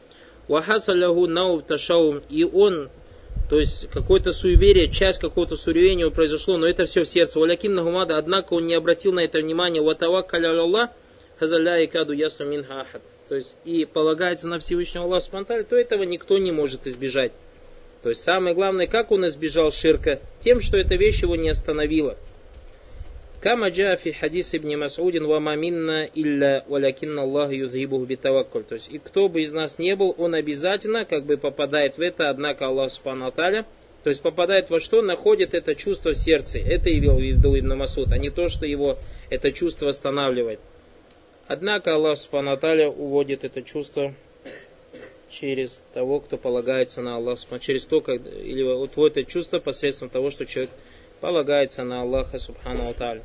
вахаса 0.48 0.92
нау 0.94 1.62
ташаум, 1.62 2.20
и 2.28 2.44
он 2.44 2.90
то 3.48 3.58
есть 3.58 3.88
какое-то 3.90 4.32
суеверие, 4.32 4.90
часть 4.90 5.20
какого-то 5.20 5.56
суеверия 5.56 6.10
произошло, 6.10 6.58
но 6.58 6.66
это 6.66 6.84
все 6.84 7.04
в 7.04 7.08
сердце. 7.08 7.40
Валякин 7.40 7.74
нагумада, 7.74 8.18
однако 8.18 8.54
он 8.54 8.66
не 8.66 8.74
обратил 8.74 9.12
на 9.12 9.20
это 9.20 9.38
внимание. 9.38 9.82
Ватаваккаля 9.82 10.50
Аллах, 10.50 10.90
хазаля 11.38 11.82
и 11.82 11.86
каду 11.86 12.12
ясну 12.12 12.44
минха 12.46 12.82
ахад. 12.82 13.02
То 13.28 13.36
есть 13.36 13.56
и 13.64 13.86
полагается 13.86 14.48
на 14.48 14.58
Всевышнего 14.58 15.04
Аллаха 15.04 15.24
Субтитры, 15.24 15.64
то 15.64 15.76
этого 15.76 16.02
никто 16.02 16.36
не 16.36 16.52
может 16.52 16.86
избежать. 16.86 17.32
То 18.02 18.10
есть 18.10 18.22
самое 18.22 18.54
главное, 18.54 18.86
как 18.86 19.10
он 19.10 19.26
избежал 19.26 19.70
ширка? 19.70 20.20
Тем, 20.40 20.60
что 20.60 20.76
эта 20.76 20.96
вещь 20.96 21.22
его 21.22 21.34
не 21.34 21.48
остановила. 21.48 22.16
Кама 23.40 23.68
джа 23.68 23.94
фи 23.96 24.10
хадис 24.10 24.54
ибн 24.54 24.78
Масудин 24.78 25.24
ва 25.26 25.38
маминна 25.38 26.08
илля 26.14 26.64
валякинна 26.66 27.22
Аллах 27.22 27.52
юдхибуху 27.52 28.04
битаваккуль. 28.04 28.64
То 28.64 28.74
есть, 28.74 28.88
и 28.90 28.98
кто 28.98 29.28
бы 29.28 29.42
из 29.42 29.52
нас 29.52 29.78
не 29.78 29.94
был, 29.94 30.12
он 30.18 30.34
обязательно 30.34 31.04
как 31.04 31.24
бы 31.24 31.36
попадает 31.36 31.98
в 31.98 32.00
это, 32.00 32.30
однако 32.30 32.66
Аллах 32.66 32.90
Субхану 32.90 33.32
то 34.04 34.10
есть 34.10 34.22
попадает 34.22 34.70
во 34.70 34.80
что? 34.80 35.02
Находит 35.02 35.54
это 35.54 35.74
чувство 35.74 36.12
в 36.12 36.16
сердце. 36.16 36.60
Это 36.60 36.88
и 36.88 37.00
в 37.00 37.20
виду 37.20 37.58
Ибн 37.58 37.76
Масуд, 37.76 38.12
а 38.12 38.18
не 38.18 38.30
то, 38.30 38.48
что 38.48 38.64
его 38.64 38.96
это 39.28 39.52
чувство 39.52 39.88
останавливает. 39.88 40.60
Однако 41.46 41.94
Аллах 41.94 42.16
Субхану 42.16 42.56
уводит 42.90 43.44
это 43.44 43.62
чувство 43.62 44.14
через 45.30 45.82
того, 45.94 46.20
кто 46.20 46.38
полагается 46.38 47.02
на 47.02 47.16
Аллах, 47.16 47.38
через 47.60 47.84
то, 47.84 48.00
как, 48.00 48.20
или 48.26 48.62
вот 48.62 48.96
это 48.96 49.24
чувство 49.24 49.58
посредством 49.58 50.08
того, 50.08 50.30
что 50.30 50.46
человек 50.46 50.70
полагается 51.20 51.84
на 51.84 52.02
Аллаха 52.02 52.38
Субхану 52.38 52.88
Аталь. 52.88 53.22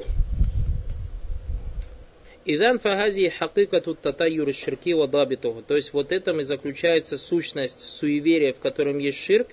Идан 2.45 2.77
фагази 2.77 3.29
хакикату 3.29 3.95
татаюр 3.95 4.53
ширки 4.53 4.93
вадабитуху. 4.93 5.61
То 5.61 5.75
есть 5.75 5.93
вот 5.93 6.11
этом 6.11 6.41
и 6.41 6.43
заключается 6.43 7.17
сущность 7.17 7.79
суеверия, 7.79 8.51
в 8.51 8.59
котором 8.59 8.97
есть 8.97 9.17
ширк, 9.17 9.47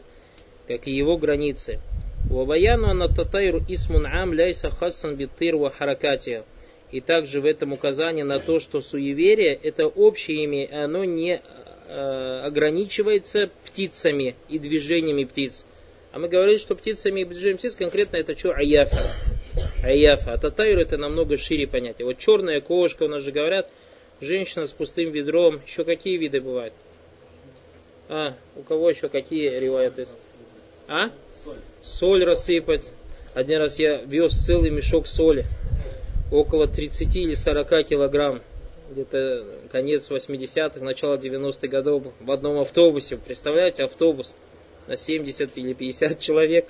как 0.67 0.89
и 0.89 0.93
его 0.93 1.17
границы. 1.17 1.79
Ваваяну 2.29 2.93
на 2.95 3.09
татайру 3.09 3.61
исмун 3.69 4.07
ам 4.07 4.33
ляйса 4.33 4.71
хассан 4.71 5.15
битыр 5.15 5.57
ва 5.57 5.71
харакатия. 5.71 6.45
И 6.91 7.01
также 7.01 7.41
в 7.41 7.47
этом 7.47 7.73
указание 7.73 8.25
на 8.25 8.41
то, 8.41 8.59
что 8.59 8.81
суеверие 8.81 9.55
это 9.55 9.87
общее 9.87 10.43
имя, 10.43 10.85
оно 10.85 11.05
не 11.05 11.41
э, 11.89 12.41
ограничивается 12.45 13.51
птицами 13.65 14.35
и 14.49 14.59
движениями 14.59 15.23
птиц. 15.25 15.65
А 16.13 16.19
мы 16.19 16.29
говорили, 16.29 16.57
что 16.57 16.75
птицами 16.75 17.21
и 17.21 17.25
движением 17.25 17.59
птиц 17.59 17.77
конкретно 17.77 18.17
это 18.17 18.37
что? 18.37 18.53
Аяфа. 18.53 19.01
Аяфа. 19.85 20.33
А 20.33 20.39
татайр 20.39 20.79
это 20.79 20.97
намного 20.97 21.39
шире 21.39 21.69
понятие. 21.69 22.07
Вот 22.07 22.19
черная 22.19 22.61
кошка, 22.61 23.05
у 23.05 23.09
нас 23.09 23.23
же 23.23 23.31
говорят, 23.31 23.71
женщина 24.21 24.67
с 24.67 24.73
пустым 24.73 25.13
ведром. 25.13 25.61
Еще 25.65 25.85
какие 25.85 26.17
виды 26.17 26.41
бывают? 26.41 26.75
А, 28.09 28.35
у 28.57 28.63
кого 28.63 28.91
еще 28.91 29.09
какие 29.09 29.57
ревайты? 29.59 30.07
А? 30.89 31.11
Соль. 31.45 31.57
Соль 31.81 32.25
рассыпать. 32.25 32.89
Один 33.35 33.61
раз 33.61 33.79
я 33.79 33.99
вез 33.99 34.33
целый 34.33 34.71
мешок 34.71 35.07
соли. 35.07 35.45
Около 36.33 36.67
30 36.67 37.15
или 37.15 37.35
40 37.35 37.87
килограмм. 37.87 38.43
Где-то 38.91 39.47
конец 39.71 40.11
80-х, 40.11 40.81
начало 40.81 41.17
90-х 41.17 41.69
годов 41.69 42.03
в 42.19 42.31
одном 42.33 42.59
автобусе. 42.59 43.17
Представляете, 43.17 43.85
автобус 43.85 44.35
на 44.91 44.97
70 44.97 45.57
или 45.57 45.73
50 45.73 46.19
человек. 46.19 46.67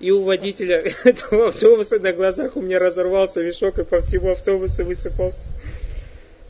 И 0.00 0.10
у 0.10 0.22
водителя 0.22 0.84
этого 1.04 1.48
автобуса 1.48 1.98
на 1.98 2.12
глазах 2.12 2.56
у 2.56 2.60
меня 2.60 2.78
разорвался 2.78 3.42
мешок 3.42 3.78
и 3.78 3.84
по 3.84 4.00
всему 4.00 4.30
автобусу 4.30 4.84
высыпался. 4.84 5.48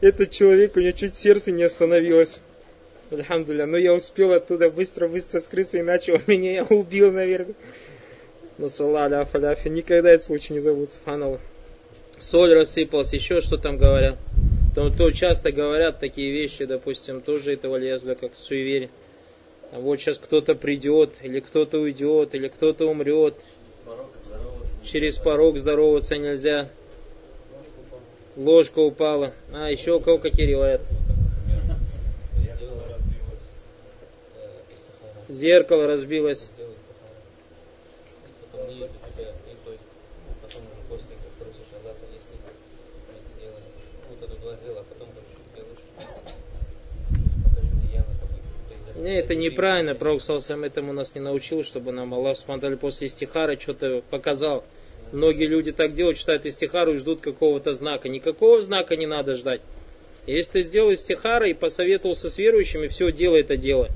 Этот 0.00 0.32
человек, 0.32 0.76
у 0.76 0.80
него 0.80 0.92
чуть 0.92 1.16
сердце 1.16 1.52
не 1.52 1.62
остановилось. 1.62 2.40
Альхамдуля. 3.10 3.64
Но 3.66 3.78
я 3.78 3.94
успел 3.94 4.32
оттуда 4.32 4.70
быстро-быстро 4.70 5.40
скрыться, 5.40 5.80
иначе 5.80 6.14
он 6.14 6.20
меня 6.26 6.64
убил, 6.64 7.12
наверное. 7.12 7.54
Но 8.58 8.68
салаля 8.68 9.20
афаляфи. 9.20 9.68
Никогда 9.68 10.10
этот 10.10 10.26
случай 10.26 10.52
не 10.52 10.60
забудет, 10.60 10.92
субханаллах. 10.92 11.40
Соль 12.18 12.52
рассыпалась, 12.52 13.12
еще 13.12 13.40
что 13.40 13.56
там 13.56 13.78
говорят. 13.78 14.18
То, 14.74 14.90
то 14.90 15.10
часто 15.12 15.52
говорят 15.52 16.00
такие 16.00 16.32
вещи, 16.32 16.64
допустим, 16.64 17.20
тоже 17.20 17.54
это 17.54 17.68
валиязбля, 17.68 18.16
как 18.16 18.34
суеверие. 18.34 18.90
Вот 19.72 20.00
сейчас 20.00 20.18
кто-то 20.18 20.54
придет, 20.54 21.14
или 21.22 21.40
кто-то 21.40 21.78
уйдет, 21.78 22.34
или 22.34 22.48
кто-то 22.48 22.86
умрет. 22.86 23.34
Через 24.82 25.18
порог 25.18 25.58
здороваться 25.58 26.16
нельзя. 26.16 26.68
Ложка 28.36 28.78
упала. 28.78 29.32
А, 29.52 29.70
еще 29.70 29.96
у 29.96 30.00
кого 30.00 30.18
какие 30.18 30.46
ревают? 30.46 30.82
Зеркало 35.28 35.86
разбилось. 35.86 36.50
Не, 48.98 49.20
это 49.20 49.36
неправильно, 49.36 49.94
Пророк 49.94 50.20
сам 50.20 50.64
этому 50.64 50.92
нас 50.92 51.14
не 51.14 51.20
научил, 51.20 51.62
чтобы 51.62 51.92
нам 51.92 52.12
Аллах 52.14 52.36
смотрели 52.36 52.74
после 52.74 53.06
истихара 53.06 53.56
что-то 53.56 54.02
показал. 54.10 54.64
Многие 55.12 55.46
люди 55.46 55.70
так 55.70 55.94
делают, 55.94 56.18
читают 56.18 56.44
истихару 56.44 56.94
и 56.94 56.96
ждут 56.96 57.20
какого-то 57.20 57.72
знака. 57.72 58.08
Никакого 58.08 58.60
знака 58.60 58.96
не 58.96 59.06
надо 59.06 59.34
ждать. 59.34 59.60
Если 60.26 60.50
ты 60.50 60.62
сделал 60.62 60.92
истихара 60.92 61.48
и 61.48 61.54
посоветовался 61.54 62.28
с 62.28 62.38
верующими, 62.38 62.88
все, 62.88 63.12
делай 63.12 63.42
это 63.42 63.56
дело. 63.56 63.88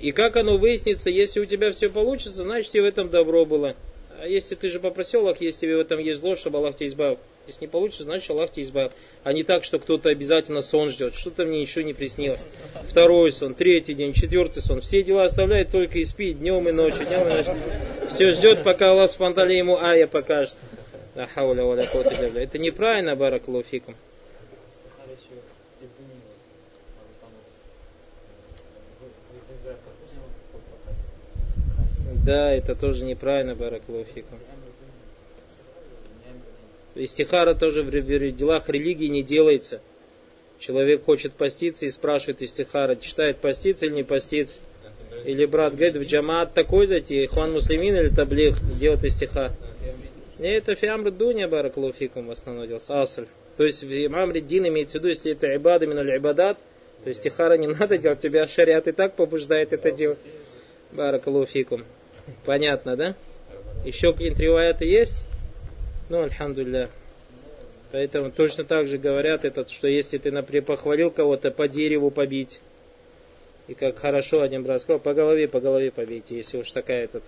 И 0.00 0.10
как 0.10 0.36
оно 0.36 0.58
выяснится, 0.58 1.10
если 1.10 1.38
у 1.38 1.44
тебя 1.44 1.70
все 1.70 1.88
получится, 1.88 2.42
значит 2.42 2.72
тебе 2.72 2.82
в 2.82 2.86
этом 2.86 3.10
добро 3.10 3.44
было. 3.44 3.76
А 4.20 4.26
если 4.26 4.56
ты 4.56 4.66
же 4.68 4.80
попросил 4.80 5.20
Аллах, 5.20 5.40
если 5.40 5.60
тебе 5.60 5.76
в 5.76 5.80
этом 5.80 6.00
есть 6.00 6.18
зло, 6.18 6.34
чтобы 6.34 6.58
Аллах 6.58 6.74
тебя 6.74 6.88
избавил. 6.88 7.18
Если 7.46 7.62
не 7.62 7.68
получится, 7.68 8.04
значит 8.04 8.30
Аллах 8.30 8.50
тебя 8.50 8.64
избавил. 8.64 8.90
А 9.22 9.32
не 9.32 9.42
так, 9.42 9.64
что 9.64 9.78
кто-то 9.78 10.08
обязательно 10.08 10.62
сон 10.62 10.88
ждет. 10.90 11.14
Что-то 11.14 11.44
мне 11.44 11.60
еще 11.60 11.84
не 11.84 11.92
приснилось. 11.92 12.40
Второй 12.88 13.32
сон, 13.32 13.54
третий 13.54 13.94
день, 13.94 14.14
четвертый 14.14 14.62
сон. 14.62 14.80
Все 14.80 15.02
дела 15.02 15.24
оставляет 15.24 15.70
только 15.70 15.98
и 15.98 16.04
спит 16.04 16.38
днем 16.38 16.68
и 16.68 16.72
ночью. 16.72 17.06
Днем 17.06 17.26
и 17.26 17.30
ночью. 17.30 17.54
Все 18.08 18.32
ждет, 18.32 18.64
пока 18.64 18.92
Аллах 18.92 19.10
спонтали 19.10 19.54
ему 19.54 19.76
ая 19.76 20.06
покажет. 20.06 20.56
Это 21.14 22.58
неправильно, 22.58 23.14
баракалуфикум. 23.14 23.94
Да, 32.24 32.52
это 32.52 32.74
тоже 32.74 33.04
неправильно, 33.04 33.54
баракалуфикум. 33.54 34.38
Истихара 36.94 37.54
тоже 37.54 37.82
в 37.82 37.90
делах 38.30 38.68
религии 38.68 39.06
не 39.06 39.22
делается. 39.22 39.80
Человек 40.58 41.04
хочет 41.04 41.32
поститься 41.32 41.86
и 41.86 41.90
спрашивает 41.90 42.40
истихара, 42.40 42.94
читает 42.96 43.38
поститься 43.38 43.86
или 43.86 43.92
не 43.92 44.02
поститься. 44.04 44.58
Или 45.24 45.44
брат 45.46 45.74
говорит, 45.74 45.96
в 45.96 46.04
джамаат 46.04 46.54
такой 46.54 46.86
зайти, 46.86 47.26
хуан 47.26 47.52
муслимин 47.52 47.96
или 47.96 48.08
таблих, 48.08 48.56
делать 48.78 49.04
истихар. 49.04 49.52
Не, 50.38 50.56
это 50.56 50.74
фиамр 50.74 51.10
дуня 51.10 51.48
баракалуфикум 51.48 52.28
в 52.28 52.66
делался, 52.66 53.00
асль. 53.00 53.26
То 53.56 53.64
есть 53.64 53.84
имам 53.84 54.32
Реддин 54.32 54.66
имеется 54.68 54.98
в 54.98 55.00
виду, 55.00 55.08
если 55.08 55.32
это 55.32 55.54
ибада 55.54 55.86
миналь 55.86 56.16
ибадат, 56.16 56.58
то 57.02 57.08
есть 57.08 57.22
тихара 57.22 57.56
не 57.56 57.66
надо 57.78 57.98
делать, 57.98 58.20
тебя 58.20 58.46
шариат 58.46 58.88
и 58.88 58.92
так 58.92 59.14
побуждает 59.14 59.72
это 59.72 59.90
делать. 59.90 60.18
Баракалуфикум. 60.92 61.84
Понятно, 62.44 62.96
да? 62.96 63.14
Еще 63.84 64.12
какие-нибудь 64.12 64.40
есть? 64.84 65.24
Ну, 66.08 66.22
альхамдулилля. 66.22 66.90
Поэтому 67.92 68.30
точно 68.30 68.64
так 68.64 68.88
же 68.88 68.98
говорят, 68.98 69.44
этот, 69.44 69.70
что 69.70 69.86
если 69.86 70.18
ты, 70.18 70.32
например, 70.32 70.64
похвалил 70.64 71.10
кого-то, 71.10 71.50
по 71.50 71.68
дереву 71.68 72.10
побить. 72.10 72.60
И 73.68 73.74
как 73.74 73.98
хорошо 73.98 74.42
один 74.42 74.62
брат 74.62 74.82
сказал, 74.82 74.98
по 74.98 75.14
голове, 75.14 75.48
по 75.48 75.60
голове 75.60 75.90
побейте, 75.90 76.36
если 76.36 76.58
уж 76.58 76.70
такая 76.70 77.04
этот, 77.04 77.22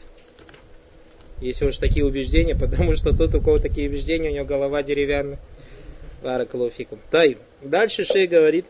если 1.40 1.66
уж 1.66 1.76
такие 1.78 2.04
убеждения, 2.04 2.54
потому 2.60 2.92
что 2.94 3.16
тот, 3.16 3.34
у 3.34 3.40
кого 3.40 3.58
такие 3.58 3.88
убеждения, 3.88 4.30
у 4.30 4.34
него 4.34 4.44
голова 4.44 4.82
деревянная. 4.82 5.38
Баракалуфикум. 6.22 6.98
Тай. 7.10 7.36
Дальше 7.62 8.04
шей 8.04 8.26
говорит, 8.26 8.66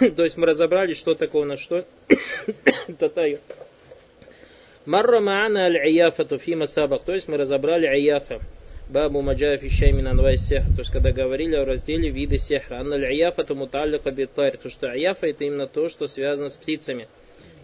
то 0.16 0.24
есть 0.24 0.36
мы 0.36 0.46
разобрали, 0.46 0.94
что 0.94 1.14
такое 1.14 1.44
на 1.44 1.56
что. 1.56 1.84
Татай. 2.98 3.38
Марра 4.86 5.20
маана 5.20 5.66
аль-аяфату 5.66 6.38
фима 6.38 6.66
сабак. 6.66 7.04
То 7.04 7.12
есть 7.12 7.28
мы 7.28 7.36
разобрали 7.36 7.86
аяфа. 7.86 8.40
Бабу 8.88 9.20
маджа 9.20 9.56
фишай 9.56 9.90
мин 9.90 10.06
анвай 10.06 10.36
сехр. 10.36 10.68
То 10.68 10.78
есть, 10.78 10.92
когда 10.92 11.10
говорили 11.10 11.56
о 11.56 11.64
разделе 11.64 12.08
виды 12.08 12.38
сехра. 12.38 12.76
Анна 12.76 12.94
аль-аяфату 12.94 13.56
муталлика 13.56 14.12
битайр. 14.12 14.56
То, 14.58 14.70
что 14.70 14.88
аяфа 14.92 15.26
это 15.26 15.42
именно 15.42 15.66
то, 15.66 15.88
что 15.88 16.06
связано 16.06 16.50
с 16.50 16.56
птицами. 16.56 17.08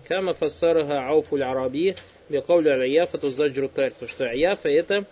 كما 0.09 0.35
فسرها 0.35 1.07
عوف 1.07 1.37
الأعرابي 1.37 1.95
بقوله 2.29 2.73
العيافة 2.73 3.31
زجر 3.31 3.69
الطير. 3.69 3.93
То, 4.01 4.09
что 4.09 4.29
عيافة 4.29 4.69
это 4.69 5.05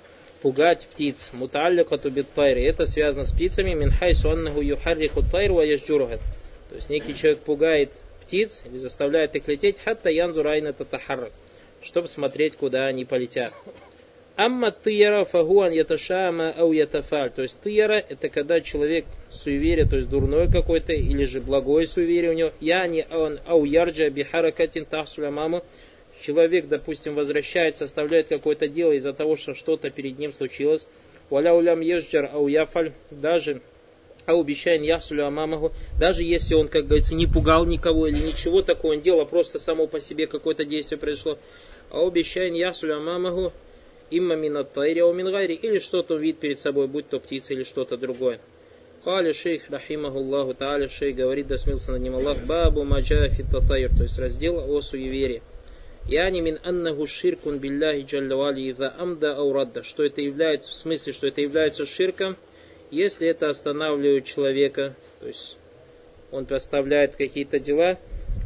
пугать 0.43 0.89
птиц. 0.93 1.31
متعلقة 1.33 2.11
بالطير. 2.11 2.59
Это 2.59 2.87
связано 2.87 3.25
с 3.25 3.31
птицами. 3.31 3.75
من 3.75 3.91
حيث 3.91 4.31
أنه 4.31 4.63
يحرك 4.63 5.23
الطير 5.23 5.53
ويزجرها. 5.53 6.21
То 6.71 6.75
есть, 6.75 6.91
некий 6.91 7.15
человек 7.15 7.39
пугает 7.39 7.93
птиц 8.23 8.65
или 8.67 8.79
заставляет 8.79 9.37
их 9.37 9.47
лететь, 9.47 9.77
حتى 9.85 10.11
ينظر 10.11 10.46
أين 10.46 10.73
تتحرك 10.73 11.31
чтобы 11.83 12.09
смотреть, 12.09 12.57
куда 12.57 12.87
они 12.87 13.05
полетят. 13.05 13.53
أما 14.37 14.71
الطيرة 14.71 15.25
فهو 15.25 15.54
أن 15.54 15.73
يتشاءم 15.73 16.53
أو 16.53 16.73
يتفاءل. 16.73 17.31
То 17.31 17.43
есть 17.43 17.61
طيرة 17.61 18.03
это 18.09 18.29
когда 18.29 18.61
человек 18.61 19.05
суеверие, 19.29 19.87
то 19.87 19.97
есть 19.97 20.09
дурной 20.09 20.49
какой-то, 20.49 20.93
или 20.93 21.25
же 21.25 21.41
благое 21.41 21.87
суеверие 21.87 22.31
у 22.31 22.35
него. 22.35 22.53
يعني 22.61 23.41
أو 23.47 23.65
يرجع 23.65 24.09
بحركة 24.09 24.87
تحصل 24.87 25.21
أمامه. 25.21 25.63
Человек, 26.23 26.69
допустим, 26.69 27.15
возвращается, 27.15 27.85
оставляет 27.85 28.29
какое-то 28.29 28.69
дело 28.69 28.93
из-за 28.93 29.13
того, 29.13 29.37
что 29.37 29.55
что-то 29.55 29.91
перед 29.91 30.19
ним 30.19 30.33
случилось. 30.33 30.87
Валя 31.29 31.55
улям 31.55 31.81
езджар 31.81 32.31
ау 32.33 32.49
яфаль. 32.49 32.93
Даже 33.11 33.61
ау 34.27 34.43
бишайн 34.43 34.83
ясулю 34.83 35.27
амамаху. 35.27 35.73
Даже 35.99 36.23
если 36.23 36.55
он, 36.55 36.69
как 36.69 36.87
говорится, 36.87 37.15
не 37.15 37.27
пугал 37.27 37.67
никого 37.67 38.07
или 38.07 38.19
ничего 38.19 38.63
такого 38.63 38.93
он 38.93 39.01
делал, 39.01 39.21
а 39.21 39.27
просто 39.27 39.59
само 39.59 39.87
по 39.87 40.01
себе 40.01 40.27
какое-то 40.27 40.65
действие 40.65 40.99
произошло. 40.99 41.39
Ау 41.91 42.11
бишайн 42.11 42.55
ясулю 42.55 42.97
амамаху 42.97 43.53
имма 44.11 44.37
минат 44.37 44.73
тайри, 44.73 45.01
ау 45.01 45.13
мин 45.13 45.29
или 45.29 45.79
что-то 45.79 46.17
вид 46.17 46.39
перед 46.39 46.59
собой, 46.59 46.87
будь 46.87 47.09
то 47.09 47.19
птица 47.19 47.55
или 47.55 47.63
что-то 47.63 47.97
другое. 47.97 48.41
Кали 49.05 49.33
шейх 49.33 49.71
рахимахуллаху 49.71 50.55
тааля, 50.55 50.89
шейх 50.89 51.17
говорит, 51.17 51.47
да 51.47 51.57
смелся 51.57 51.93
над 51.93 52.03
ним 52.03 52.17
Аллах, 52.17 52.45
бабу 52.45 52.85
маджафи 52.85 53.45
татайр, 53.51 53.89
то 53.91 54.03
есть 54.03 54.19
раздел 54.19 54.59
о 54.59 54.81
суеверии. 54.81 55.43
Яни 56.07 56.41
мин 56.41 56.59
аннаху 56.63 57.07
ширкун 57.07 57.59
билляхи 57.59 58.05
джаллавали 58.05 58.63
иза 58.71 58.93
амда 58.99 59.37
аурадда, 59.37 59.83
что 59.83 60.03
это 60.03 60.21
является, 60.21 60.71
в 60.71 60.75
смысле, 60.75 61.13
что 61.13 61.29
это 61.29 61.41
является 61.41 61.87
ширком, 61.87 62.37
если 62.91 63.29
это 63.29 63.49
останавливает 63.49 64.25
человека, 64.25 64.97
то 65.21 65.27
есть 65.27 65.57
он 66.31 66.45
проставляет 66.47 67.17
какие-то 67.17 67.59
дела, 67.59 67.99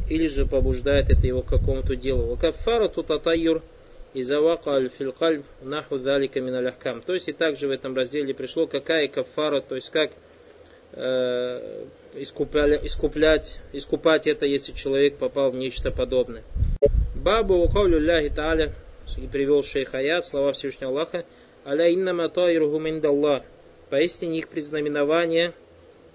или 0.09 0.27
же 0.27 0.45
побуждает 0.45 1.09
это 1.09 1.25
его 1.25 1.41
к 1.41 1.47
какому-то 1.47 1.95
делу. 1.95 2.27
Вакаффара 2.27 2.87
тут 2.87 3.11
и 4.15 4.23
завака 4.23 4.87
филькаль 4.87 5.43
наху 5.61 5.97
залика 5.97 6.39
миналяхкам. 6.39 7.01
То 7.01 7.13
есть 7.13 7.27
и 7.27 7.33
также 7.33 7.67
в 7.67 7.71
этом 7.71 7.95
разделе 7.95 8.33
пришло, 8.33 8.65
какая 8.65 9.09
кафара, 9.09 9.59
то 9.59 9.75
есть 9.75 9.89
как 9.89 10.11
э, 10.93 11.85
искупля, 12.15 12.79
искуплять, 12.81 13.59
искупать 13.73 14.25
это, 14.25 14.45
если 14.45 14.71
человек 14.71 15.17
попал 15.17 15.51
в 15.51 15.55
нечто 15.55 15.91
подобное. 15.91 16.43
Бабу 17.13 17.55
укавлю 17.55 17.99
ляхи 17.99 18.33
тааля, 18.33 18.73
и 19.17 19.27
привел 19.27 19.61
шейх 19.63 19.93
аят, 19.93 20.25
слова 20.25 20.53
Всевышнего 20.53 20.91
Аллаха, 20.91 21.25
аля 21.65 21.93
иннама 21.93 22.29
таиругу 22.29 22.79
миндаллах. 22.79 23.43
Поистине 23.89 24.39
их 24.39 24.47
предзнаменование 24.47 25.53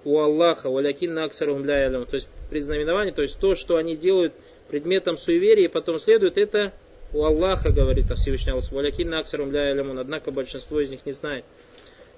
у 0.05 0.19
Аллаха, 0.19 0.71
валякин 0.71 1.19
аксарухум 1.19 1.67
То 1.67 2.07
есть 2.13 2.29
предзнаменование, 2.49 3.13
то 3.13 3.21
есть 3.21 3.39
то, 3.39 3.55
что 3.55 3.77
они 3.77 3.95
делают 3.95 4.33
предметом 4.69 5.19
суеверия 5.19 5.67
и 5.67 5.69
потом 5.69 5.99
следует, 5.99 6.39
это 6.39 6.73
у 7.13 7.25
Аллаха, 7.25 7.71
говорит 7.71 8.07
Всевышний 8.15 8.53
Аллах, 8.53 8.71
валякин 8.71 9.15
аксарум 9.15 9.51
ля 9.51 9.73
однако 9.99 10.31
большинство 10.31 10.81
из 10.81 10.91
них 10.91 11.05
не 11.07 11.13
знает. 11.13 11.45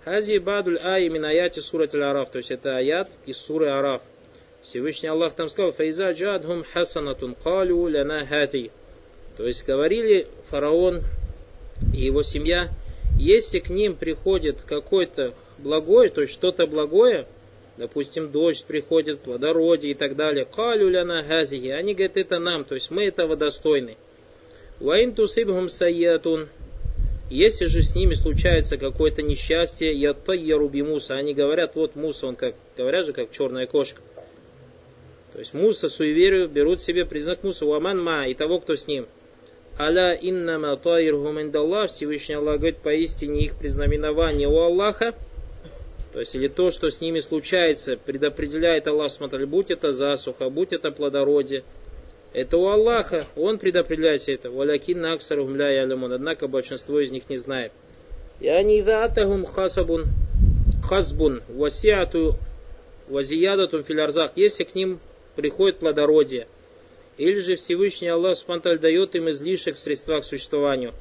Хази 0.04 0.38
бадуль 0.38 0.78
ай 0.82 1.08
мин 1.08 1.24
аяти 1.24 1.60
сурат 1.60 1.94
араф, 1.94 2.30
то 2.30 2.38
есть 2.38 2.50
это 2.50 2.76
аят 2.76 3.08
из 3.24 3.36
суры 3.36 3.68
Араф. 3.68 4.02
Всевышний 4.62 5.08
Аллах 5.08 5.34
там 5.34 5.48
сказал, 5.48 5.72
файза 5.72 6.10
джадхум 6.10 6.64
хасанатун 6.64 7.34
калю 7.34 7.86
ляна 7.86 8.26
хати. 8.26 8.70
То 9.36 9.46
есть 9.46 9.64
говорили 9.64 10.26
фараон 10.50 11.02
и 11.94 12.02
его 12.02 12.22
семья, 12.22 12.68
если 13.18 13.60
к 13.60 13.70
ним 13.70 13.94
приходит 13.94 14.62
какой-то 14.62 15.34
благое, 15.58 16.10
то 16.10 16.20
есть 16.20 16.32
что-то 16.32 16.66
благое, 16.66 17.26
допустим, 17.76 18.30
дождь 18.30 18.64
приходит, 18.66 19.20
плодородие 19.20 19.92
и 19.92 19.94
так 19.94 20.16
далее, 20.16 20.44
калю 20.44 20.88
ляна 20.88 21.22
газихи, 21.22 21.68
они 21.68 21.94
говорят, 21.94 22.16
это 22.16 22.38
нам, 22.38 22.64
то 22.64 22.74
есть 22.74 22.90
мы 22.90 23.04
этого 23.04 23.36
достойны. 23.36 23.96
Ваин 24.82 25.14
тусибхум 25.14 25.68
саятун. 25.68 26.48
Если 27.30 27.66
же 27.66 27.82
с 27.82 27.94
ними 27.94 28.14
случается 28.14 28.76
какое-то 28.76 29.22
несчастье, 29.22 29.92
я 29.92 30.12
тайяруби 30.12 30.82
Муса. 30.82 31.14
Они 31.14 31.34
говорят, 31.34 31.76
вот 31.76 31.94
Муса, 31.94 32.26
он 32.26 32.34
как, 32.34 32.56
говорят 32.76 33.06
же, 33.06 33.12
как 33.12 33.30
черная 33.30 33.68
кошка. 33.68 34.02
То 35.32 35.38
есть 35.38 35.54
Муса, 35.54 35.88
суеверию, 35.88 36.48
берут 36.48 36.82
себе 36.82 37.06
признак 37.06 37.44
Муса, 37.44 37.64
уаман 37.64 38.02
ма, 38.02 38.26
и 38.26 38.34
того, 38.34 38.58
кто 38.58 38.74
с 38.74 38.88
ним. 38.88 39.06
Аля 39.78 40.18
иннама 40.20 40.76
таирхум 40.76 41.40
индаллах, 41.40 41.88
Всевышний 41.90 42.34
Аллах 42.34 42.56
говорит, 42.56 42.78
поистине 42.78 43.44
их 43.44 43.56
признаменование 43.56 44.48
у 44.48 44.58
Аллаха, 44.58 45.14
то 46.12 46.18
есть 46.18 46.34
или 46.34 46.48
то, 46.48 46.70
что 46.70 46.90
с 46.90 47.00
ними 47.00 47.20
случается, 47.20 47.96
предопределяет 47.96 48.88
Аллах, 48.88 49.12
смотри, 49.12 49.46
будь 49.46 49.70
это 49.70 49.92
засуха, 49.92 50.50
будь 50.50 50.72
это 50.72 50.90
плодородие, 50.90 51.62
Это 52.34 52.56
у 52.56 52.66
Аллаха, 52.68 53.26
Он 53.36 53.58
предопределяет 53.58 54.28
это. 54.28 54.50
Валякин 54.50 55.00
наксар 55.00 55.38
умля 55.38 55.70
ялямун. 55.70 56.12
Однако 56.12 56.48
большинство 56.48 56.98
из 57.00 57.10
них 57.10 57.28
не 57.28 57.36
знает. 57.36 57.72
Я 58.40 58.62
не 58.62 58.82
ватахум 58.82 59.44
хасабун 59.44 60.06
хасбун 60.82 61.42
васиату 61.48 62.36
вазиядатум 63.08 63.84
филярзах. 63.84 64.32
Если 64.36 64.64
к 64.64 64.74
ним 64.74 64.98
приходит 65.36 65.78
плодородие, 65.78 66.46
или 67.18 67.38
же 67.38 67.56
Всевышний 67.56 68.08
Аллах 68.08 68.36
Субтитры 68.36 68.78
дает 68.78 69.14
им 69.14 69.28
излишек 69.30 69.76
в 69.76 69.78
средствах 69.78 70.22
к 70.22 70.24
существованию. 70.24 70.92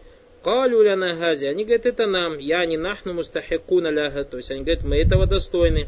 Калю 0.43 0.81
ляна 0.81 1.15
хази. 1.15 1.45
Они 1.45 1.63
говорят, 1.63 1.85
это 1.85 2.07
нам. 2.07 2.37
Я 2.37 2.65
не 2.65 2.77
нахну 2.77 3.13
мустахикуна 3.13 3.89
ляха. 3.89 4.25
То 4.25 4.37
есть 4.37 4.51
они 4.51 4.63
говорят, 4.63 4.83
мы 4.83 4.97
этого 4.97 5.25
достойны. 5.25 5.87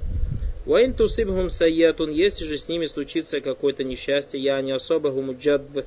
Вайн 0.65 0.93
тусибхум 0.93 1.49
саятун, 1.49 2.09
если 2.09 2.45
же 2.45 2.57
с 2.57 2.69
ними 2.69 2.85
случится 2.85 3.41
какое-то 3.41 3.83
несчастье, 3.83 4.39
я 4.39 4.61
не 4.61 4.71
особо 4.71 5.11
гумуджадб, 5.11 5.79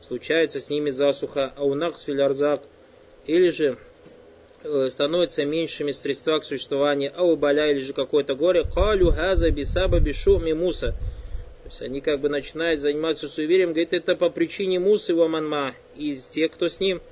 случается 0.00 0.58
с 0.58 0.70
ними 0.70 0.88
засуха, 0.88 1.52
а 1.54 1.64
у 1.64 1.74
накс 1.74 2.00
филярзак, 2.00 2.62
или 3.26 3.50
же 3.50 3.76
э, 4.62 4.88
становятся 4.88 5.44
меньшими 5.44 5.90
средства 5.90 6.38
к 6.38 6.44
существованию, 6.44 7.12
а 7.14 7.24
у 7.24 7.36
боля 7.36 7.70
или 7.70 7.80
же 7.80 7.92
какое-то 7.92 8.34
горе, 8.34 8.64
калю 8.64 9.10
газа 9.10 9.50
бисаба 9.50 10.00
бишу 10.00 10.38
мимуса. 10.38 10.92
То 11.64 11.68
есть 11.68 11.82
они 11.82 12.00
как 12.00 12.20
бы 12.20 12.30
начинают 12.30 12.80
заниматься 12.80 13.28
суеверием, 13.28 13.70
говорит, 13.70 13.92
это 13.92 14.16
по 14.16 14.30
причине 14.30 14.80
мусы 14.80 15.14
ваманма, 15.14 15.74
из 15.94 16.24
тех, 16.24 16.52
кто 16.52 16.68
с 16.68 16.80
ним– 16.80 17.02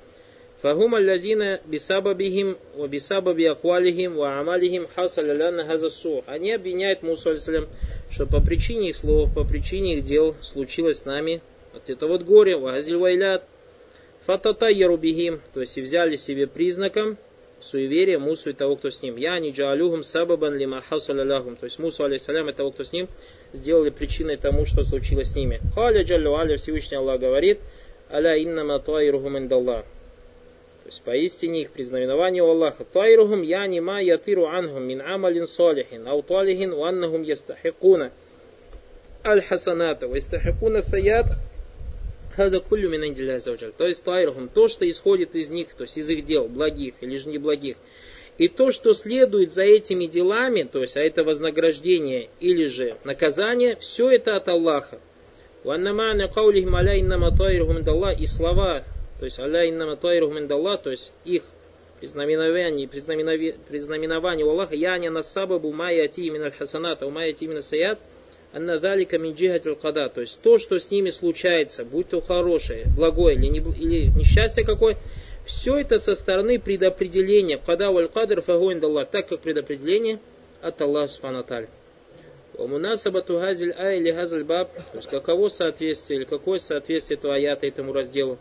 فهم 0.66 0.96
الذين 0.96 1.58
بسببهم 1.74 2.56
وبسبب 2.78 3.40
أقوالهم 3.40 4.18
وأعمالهم 4.18 4.88
حصل 4.96 5.28
لنا 5.28 5.74
هذا 5.74 5.86
السوء. 5.86 6.24
Они 6.26 6.54
обвиняют 6.54 7.04
Мусу 7.04 7.30
алейсалям, 7.30 7.68
что 8.10 8.26
по 8.26 8.42
причине 8.42 8.90
их 8.90 8.96
слов, 8.96 9.32
по 9.36 9.44
причине 9.44 9.98
их 9.98 10.04
дел 10.04 10.36
случилось 10.42 11.00
с 11.00 11.06
нами 11.06 11.42
вот 11.72 11.84
это 11.88 12.08
вот 12.08 12.24
горе, 12.24 12.58
вагазиль 12.58 12.98
вайлят, 12.98 13.44
фататайяру 14.26 14.98
бихим, 14.98 15.40
то 15.54 15.60
есть 15.60 15.78
и 15.78 15.82
взяли 15.82 16.16
себе 16.16 16.48
признаком 16.48 17.18
суеверия 17.60 18.18
Мусу 18.18 18.50
и 18.50 18.54
того, 18.54 18.76
кто 18.76 18.90
с 18.90 19.04
ним. 19.04 19.18
Я 19.18 19.38
не 19.40 19.52
джаалюхум 19.52 20.02
сабабан 20.02 20.58
лима 20.58 20.82
хасаляляхум. 20.82 21.58
То 21.58 21.66
есть 21.66 21.78
Мусу, 21.78 22.06
алейсалям, 22.06 22.50
и 22.50 22.54
того, 22.54 22.72
кто 22.72 22.84
с 22.84 22.92
ним, 22.92 23.08
сделали 23.54 23.92
причиной 23.92 24.38
тому, 24.38 24.66
что 24.66 24.84
случилось 24.84 25.32
с 25.34 25.36
ними. 25.36 25.62
Халя 25.76 26.04
джаллю 26.04 26.34
аля, 26.36 26.58
Всевышний 26.58 26.98
Аллах 26.98 27.20
говорит, 27.20 27.60
аля 28.10 28.42
иннама 28.42 28.80
туайрухум 28.80 29.38
индаллах 29.38 29.86
есть 30.91 31.03
поистине 31.03 31.63
их 31.63 31.71
признаменование 31.71 32.43
у 32.43 32.51
Аллаха. 32.51 32.85
Тайрухум 32.85 33.41
яни 33.43 33.81
ма 33.81 34.03
ятиру 34.03 34.47
анхум 34.47 34.85
мин 34.85 35.01
амалин 35.01 35.47
салихин, 35.47 36.07
ау 36.09 36.23
талихин 36.23 36.75
ваннахум 36.75 37.23
ястахикуна 37.23 38.13
аль-хасаната, 39.25 40.09
ва 40.09 40.17
ястахикуна 40.17 40.83
саят, 40.83 41.27
хаза 42.35 42.61
куллю 42.61 42.91
мин 42.91 43.15
То 43.15 43.87
есть 43.87 44.05
тайрухум, 44.05 44.49
то, 44.49 44.69
что 44.69 44.89
исходит 44.89 45.37
из 45.37 45.51
них, 45.51 45.75
то 45.75 45.85
есть 45.85 45.97
из 45.97 46.11
их 46.11 46.25
дел, 46.25 46.49
благих 46.49 46.95
или 47.01 47.17
же 47.17 47.29
неблагих. 47.29 47.77
И 48.39 48.49
то, 48.49 48.73
что 48.73 48.95
следует 48.95 49.53
за 49.53 49.63
этими 49.63 50.07
делами, 50.07 50.63
то 50.63 50.81
есть 50.81 50.97
а 50.97 51.03
это 51.03 51.25
вознаграждение 51.25 52.31
или 52.41 52.65
же 52.67 52.97
наказание, 53.05 53.77
все 53.77 54.11
это 54.11 54.37
от 54.37 54.49
Аллаха. 54.49 54.99
И 55.63 55.69
слова 58.27 58.85
то 59.21 59.27
есть 59.27 59.39
аля 59.39 59.69
иннама 59.69 59.97
тайруху 59.97 60.33
миндалла, 60.33 60.79
то 60.79 60.91
есть 60.91 61.13
их 61.27 61.43
признаменование, 62.01 62.89
признаменование, 62.89 63.55
признаменование 63.69 64.47
у 64.47 64.51
Аллаха, 64.51 64.75
я 64.75 64.97
не 64.97 65.11
насабабу 65.11 65.71
майя 65.73 66.05
ати 66.05 66.31
мин 66.31 66.45
аль-хасаната, 66.45 67.07
у 67.07 67.11
майя 67.11 67.31
ати 67.31 67.45
мин 67.45 67.61
саят, 67.61 67.99
анна 68.55 68.81
далика 68.81 69.19
мин 69.19 69.35
джихатил 69.35 69.77
када, 69.77 70.09
то 70.09 70.23
есть 70.23 70.41
то, 70.41 70.59
что 70.59 70.79
с 70.79 70.91
ними 70.91 71.11
случается, 71.11 71.85
будь 71.85 72.09
то 72.09 72.23
хорошее, 72.23 72.87
благое 72.97 73.37
или, 73.37 73.49
не, 73.49 73.59
или 73.59 74.07
несчастье 74.19 74.65
какое, 74.65 74.97
все 75.45 75.77
это 75.77 75.99
со 75.99 76.15
стороны 76.15 76.59
предопределения, 76.59 77.59
када 77.59 77.91
валь 77.91 78.09
кадр 78.09 78.41
фагуин 78.41 78.81
так 78.81 79.29
как 79.29 79.41
предопределение 79.41 80.19
от 80.63 80.81
Аллаха 80.81 81.09
Субхану 81.09 81.45
Мунасабату 82.59 83.39
газиль 83.39 83.75
ай 83.77 84.01
или 84.01 84.11
газаль 84.11 84.45
баб, 84.45 84.71
то 84.73 84.97
есть 84.97 85.09
каково 85.09 85.49
соответствие 85.49 86.21
или 86.21 86.25
какое 86.25 86.59
соответствие 86.59 87.19
этого 87.19 87.35
аята 87.35 87.67
этому 87.67 87.93
разделу. 87.93 88.39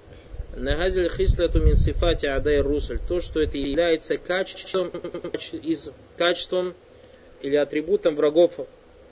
Нагазель 0.55 1.09
хисляту 1.09 1.62
мин 1.62 1.75
сифати 1.75 2.25
адай 2.25 2.59
русль. 2.59 2.99
То, 3.07 3.21
что 3.21 3.41
это 3.41 3.57
является 3.57 4.17
качеством, 4.17 4.89
из, 5.51 5.89
качеством 6.17 6.73
или 7.41 7.55
атрибутом 7.55 8.15
врагов 8.15 8.53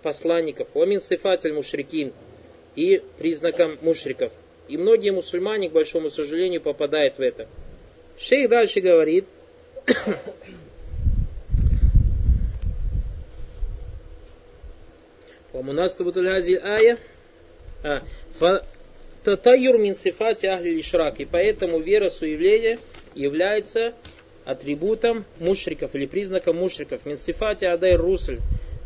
посланников. 0.02 0.68
Омин 0.76 1.00
сифатель 1.00 1.54
мушрикин. 1.54 2.14
И 2.76 3.02
признаком 3.18 3.78
мушриков. 3.82 4.32
И 4.68 4.78
многие 4.78 5.12
мусульмане, 5.12 5.70
к 5.70 5.72
большому 5.72 6.10
сожалению, 6.10 6.62
попадают 6.62 7.18
в 7.18 7.22
это. 7.22 7.48
Шейх 8.18 8.50
дальше 8.50 8.82
говорит. 8.82 9.26
Помунастабутуль 15.52 16.28
газиль 16.28 16.60
ая. 16.60 16.98
А, 17.84 18.04
Татайюр 19.24 19.78
мин 19.78 19.96
сифати 19.96 20.46
ахли 20.48 20.80
ишрак. 20.80 21.20
И 21.20 21.26
поэтому 21.26 21.80
вера 21.80 22.10
суевления 22.10 22.80
является 23.16 23.94
атрибутом 24.46 25.26
мушриков 25.40 25.96
или 25.96 26.06
признаком 26.06 26.58
мушриков. 26.58 27.06
Мин 27.06 27.18
сифати 27.18 27.66
адай 27.66 27.96
русль. 27.96 28.40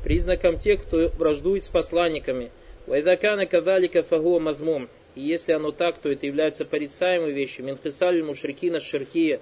Признаком 0.04 0.58
тех, 0.58 0.82
кто 0.82 1.10
враждует 1.10 1.64
с 1.64 1.68
посланниками. 1.68 2.52
Вайдакана 2.88 3.46
кадалика 3.46 4.02
фагуа 4.02 4.40
мазмум. 4.40 4.90
И 5.14 5.22
если 5.22 5.52
оно 5.54 5.72
так, 5.72 5.98
то 6.00 6.10
это 6.10 6.26
является 6.26 6.66
порицаемой 6.66 7.34
вещью. 7.34 7.66
Минхисаль 7.66 8.24
мушрикина 8.24 8.80
ширкия. 8.80 9.40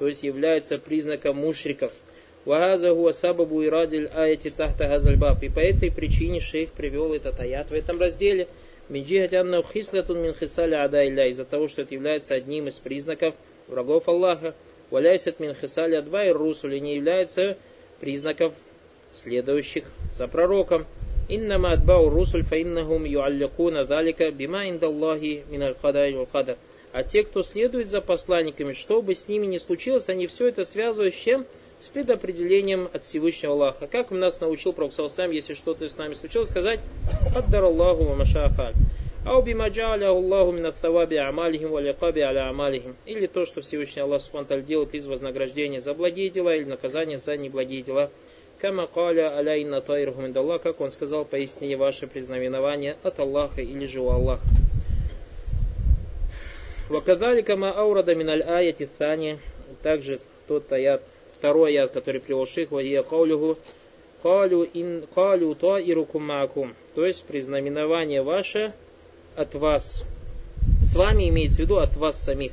То 0.00 0.08
есть 0.08 0.24
является 0.24 0.78
признаком 0.78 1.36
мушриков. 1.36 1.92
Вагаза 2.44 2.92
гуа 2.92 3.12
сабабу 3.12 3.62
и 3.62 3.68
радиль 3.68 4.08
аяти 4.08 4.50
тахта 4.50 4.88
газальбаб. 4.88 5.42
И 5.44 5.48
по 5.48 5.60
этой 5.60 5.92
причине 5.92 6.40
шейх 6.40 6.72
привел 6.72 7.12
этот 7.14 7.38
аят 7.38 7.70
в 7.70 7.74
этом 7.74 8.00
разделе– 8.00 8.48
Минджихати 8.92 9.36
аннау 9.36 9.62
хислятун 9.62 10.18
мин 10.18 10.34
хисали 10.34 10.74
ада 10.74 11.08
илля, 11.08 11.26
из-за 11.28 11.46
того, 11.46 11.66
что 11.66 11.80
это 11.80 11.94
является 11.94 12.34
одним 12.34 12.68
из 12.68 12.74
признаков 12.74 13.34
врагов 13.66 14.06
Аллаха. 14.06 14.54
Валяйсат 14.90 15.40
мин 15.40 15.54
хисали 15.54 15.94
адва 15.94 16.26
и 16.26 16.30
русули 16.30 16.78
не 16.78 16.96
является 16.96 17.56
признаков 18.00 18.52
следующих 19.10 19.84
за 20.12 20.28
пророком. 20.28 20.84
Иннама 21.30 21.72
адбау 21.72 22.10
русуль 22.10 22.42
фа 22.42 22.60
иннахум 22.60 23.04
юаллякуна 23.06 23.86
далика 23.86 24.30
бима 24.30 24.68
индаллахи 24.68 25.44
мин 25.48 25.62
аль-кадай 25.62 26.12
вал 26.12 26.28
А 26.92 27.02
те, 27.02 27.22
кто 27.22 27.42
следует 27.42 27.88
за 27.88 28.02
посланниками, 28.02 28.74
что 28.74 29.00
бы 29.00 29.14
с 29.14 29.26
ними 29.26 29.46
ни 29.46 29.56
случилось, 29.56 30.10
они 30.10 30.26
все 30.26 30.48
это 30.48 30.64
связывают 30.64 31.14
с 31.14 31.18
чем? 31.18 31.46
С 31.82 31.88
предопределением 31.88 32.88
от 32.92 33.02
Всевышнего 33.02 33.54
Аллаха. 33.54 33.88
Как 33.88 34.12
нас 34.12 34.40
научил 34.40 34.72
Пророк 34.72 34.92
Салсам, 34.92 35.32
если 35.32 35.54
что-то 35.54 35.88
с 35.88 35.96
нами 35.96 36.14
случилось, 36.14 36.48
сказать 36.48 36.78
«Аддар 37.34 37.64
Аллаху 37.64 38.04
ва 38.04 38.14
машафаль». 38.14 38.74
Ау 39.26 39.42
бима 39.42 39.66
Аллаху 39.66 40.52
мин 40.52 40.66
аттаваби 40.66 41.16
амалихим 41.16 41.70
ва 41.70 41.80
ликаби 41.80 42.20
аля 42.20 42.48
амалихим. 42.48 42.94
Или 43.04 43.26
то, 43.26 43.44
что 43.46 43.62
Всевышний 43.62 44.00
Аллах 44.00 44.22
Субтитры 44.22 44.62
делает 44.62 44.94
из 44.94 45.08
вознаграждения 45.08 45.80
за 45.80 45.92
благие 45.92 46.30
дела 46.30 46.54
или 46.54 46.64
наказания 46.64 47.18
за 47.18 47.36
неблагие 47.36 47.82
дела. 47.82 48.10
Кама 48.60 48.86
каля 48.86 49.36
аля 49.36 49.56
инна 49.56 49.80
тайруху 49.80 50.20
мин 50.20 50.34
как 50.60 50.80
он 50.80 50.90
сказал, 50.90 51.24
поистине 51.24 51.76
ваше 51.76 52.06
признаменование 52.06 52.96
от 53.02 53.18
Аллаха 53.18 53.60
или 53.60 53.86
же 53.86 54.00
у 54.00 54.08
Аллаха. 54.08 54.46
Вакадалика 56.88 57.56
ма 57.56 57.72
аурада 57.72 58.14
миналь 58.14 58.42
аяти 58.42 58.88
thani. 59.00 59.38
Также 59.82 60.20
тот 60.46 60.70
аят 60.70 61.02
второй 61.42 61.72
аят, 61.72 61.90
который 61.90 62.20
привел 62.20 62.46
шейх, 62.46 62.70
вахия 62.70 63.02
каулюху, 63.02 63.58
калю 64.22 64.62
ин 64.62 65.08
калю 65.12 65.56
таирукум 65.56 66.24
маакум. 66.26 66.76
То 66.94 67.04
есть 67.04 67.24
признаменование 67.24 68.22
ваше 68.22 68.74
от 69.34 69.56
вас. 69.56 70.04
С 70.80 70.94
вами 70.94 71.28
имеется 71.30 71.56
в 71.56 71.60
виду 71.64 71.78
от 71.78 71.96
вас 71.96 72.22
самих. 72.22 72.52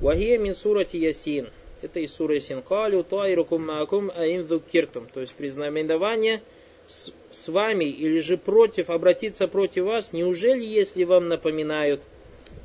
Вахия 0.00 0.38
мин 0.38 0.54
сурати 0.54 0.96
ясин. 0.96 1.50
Это 1.82 2.00
из 2.00 2.14
суры 2.14 2.36
ясин. 2.36 2.62
Калю 2.62 3.04
таирукум 3.04 3.66
маакум 3.66 4.10
аин 4.16 4.48
киртум. 4.72 5.08
То 5.12 5.20
есть 5.20 5.34
признаменование 5.34 6.40
с, 6.86 7.12
с 7.30 7.48
вами 7.48 7.84
или 7.84 8.20
же 8.20 8.38
против, 8.38 8.88
обратиться 8.88 9.46
против 9.46 9.84
вас, 9.84 10.14
неужели, 10.14 10.64
если 10.64 11.04
вам 11.04 11.28
напоминают 11.28 12.00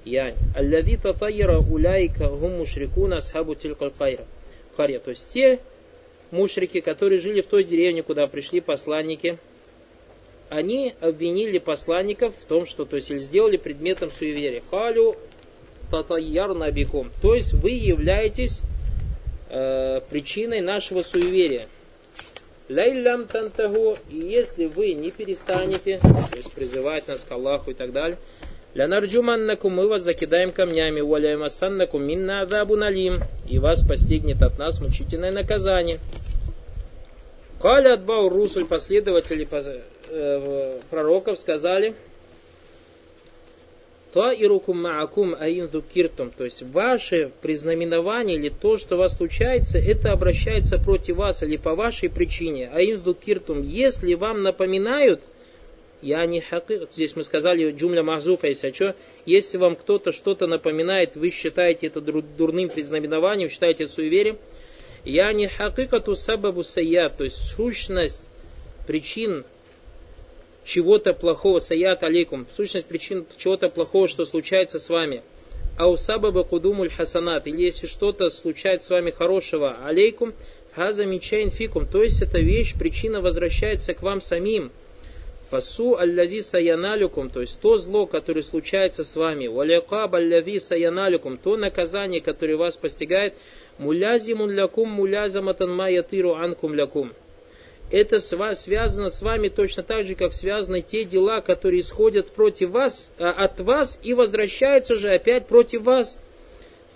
я, 0.05 0.33
аллади 0.55 0.95
татайра 0.95 1.59
уляйка 1.59 2.29
гум 2.29 2.59
мушрикуна 2.59 3.17
асхабу 3.17 3.55
тилкаль 3.55 3.91
харе. 4.81 4.99
То 4.99 5.11
есть 5.11 5.29
те 5.29 5.59
мушрики, 6.31 6.79
которые 6.79 7.19
жили 7.19 7.41
в 7.41 7.47
той 7.47 7.63
деревне, 7.63 8.03
куда 8.03 8.27
пришли 8.27 8.61
посланники, 8.61 9.37
они 10.49 10.93
обвинили 10.99 11.59
посланников 11.59 12.33
в 12.35 12.45
том, 12.45 12.65
что 12.65 12.85
то 12.85 12.97
есть, 12.97 13.09
сделали 13.09 13.57
предметом 13.57 14.11
суеверия. 14.11 14.61
Халю 14.69 15.15
татайяр 15.89 16.53
набиком. 16.53 17.11
То 17.21 17.35
есть 17.35 17.53
вы 17.53 17.71
являетесь 17.71 18.61
э, 19.49 20.01
причиной 20.09 20.61
нашего 20.61 21.03
суеверия. 21.03 21.67
Лейлям 22.69 23.27
тантагу, 23.27 23.97
и 24.09 24.17
если 24.17 24.65
вы 24.65 24.93
не 24.93 25.11
перестанете, 25.11 25.99
то 25.99 26.37
есть 26.37 26.53
призывать 26.53 27.07
нас 27.07 27.23
к 27.23 27.31
Аллаху 27.31 27.71
и 27.71 27.73
так 27.73 27.91
далее, 27.91 28.17
Лянарджуманнакум 28.73 29.73
мы 29.73 29.87
вас 29.87 30.01
закидаем 30.01 30.51
камнями, 30.51 31.01
валяймассаннакум 31.01 32.03
минна 32.03 32.41
адабу 32.41 32.77
налим, 32.77 33.15
и 33.49 33.59
вас 33.59 33.85
постигнет 33.85 34.41
от 34.41 34.57
нас 34.57 34.79
мучительное 34.79 35.31
наказание. 35.31 35.99
Каля 37.61 37.93
отбау 37.93 38.29
русуль, 38.29 38.65
последователи 38.65 39.47
э, 40.09 40.79
пророков 40.89 41.37
сказали, 41.37 41.95
Таирукум 44.13 44.81
маакум 44.81 45.35
аиндукиртум, 45.39 46.31
то 46.31 46.43
есть 46.43 46.63
ваше 46.63 47.31
признаменование 47.41 48.37
или 48.37 48.49
то, 48.49 48.77
что 48.77 48.95
у 48.95 48.99
вас 48.99 49.15
случается, 49.15 49.79
это 49.79 50.11
обращается 50.11 50.77
против 50.77 51.17
вас 51.17 51.43
или 51.43 51.55
по 51.55 51.75
вашей 51.75 52.09
причине. 52.09 52.69
Аиндукиртум, 52.73 53.61
если 53.61 54.15
вам 54.15 54.43
напоминают, 54.43 55.21
я 56.01 56.25
не 56.25 56.41
хакы, 56.41 56.87
здесь 56.91 57.15
мы 57.15 57.23
сказали 57.23 57.71
джумля 57.71 58.03
махзуфа, 58.03 58.47
если 58.47 58.71
что, 58.71 58.95
если 59.25 59.57
вам 59.57 59.75
кто-то 59.75 60.11
что-то 60.11 60.47
напоминает, 60.47 61.15
вы 61.15 61.29
считаете 61.29 61.87
это 61.87 62.01
дурным 62.01 62.69
признаменованием, 62.69 63.49
считаете 63.49 63.83
это 63.83 63.93
суеверием, 63.93 64.37
я 65.05 65.31
не 65.33 65.47
хакикату 65.47 66.15
сабабу 66.15 66.63
саят, 66.63 67.17
то 67.17 67.23
есть 67.23 67.37
сущность 67.37 68.23
причин 68.87 69.45
чего-то 70.63 71.13
плохого, 71.13 71.59
саят 71.59 72.03
алейкум, 72.03 72.47
сущность 72.51 72.87
причин 72.87 73.25
чего-то 73.37 73.69
плохого, 73.69 74.07
что 74.07 74.25
случается 74.25 74.79
с 74.79 74.89
вами. 74.89 75.23
А 75.77 75.87
у 75.87 75.95
сабаба 75.95 76.43
кудумуль 76.43 76.89
хасанат, 76.89 77.47
или 77.47 77.63
если 77.63 77.87
что-то 77.87 78.29
случается 78.29 78.87
с 78.87 78.89
вами 78.91 79.09
хорошего, 79.09 79.77
алейкум, 79.85 80.33
хаза 80.73 81.05
мичайн 81.05 81.49
фикум, 81.49 81.87
то 81.87 82.03
есть 82.03 82.21
эта 82.21 82.39
вещь, 82.39 82.75
причина 82.77 83.21
возвращается 83.21 83.93
к 83.93 84.01
вам 84.01 84.21
самим. 84.21 84.71
Фасу 85.51 85.97
аллази 85.97 86.39
саяналюкум, 86.39 87.29
то 87.29 87.41
есть 87.41 87.59
то 87.61 87.77
зло, 87.77 88.07
которое 88.07 88.41
случается 88.41 89.03
с 89.03 89.15
вами, 89.15 89.47
валякаб 89.47 90.15
аллази 90.15 90.57
саяналюкум, 90.59 91.37
то 91.37 91.57
наказание, 91.57 92.21
которое 92.21 92.55
вас 92.55 92.77
постигает, 92.77 93.35
мулязимун 93.77 94.49
лякум 94.49 94.89
мулязаматан 94.89 95.69
маятиру 95.69 96.33
анкум 96.33 96.73
лякум 96.73 97.11
это 97.91 98.19
связано 98.19 99.09
с 99.09 99.21
вами 99.21 99.49
точно 99.49 99.83
так 99.83 100.05
же, 100.05 100.15
как 100.15 100.31
связаны 100.31 100.81
те 100.81 101.03
дела, 101.03 101.41
которые 101.41 101.81
исходят 101.81 102.31
против 102.31 102.69
вас, 102.69 103.11
а, 103.19 103.31
от 103.31 103.59
вас 103.59 103.99
и 104.01 104.13
возвращаются 104.13 104.95
же 104.95 105.09
опять 105.09 105.47
против 105.47 105.81
вас. 105.81 106.17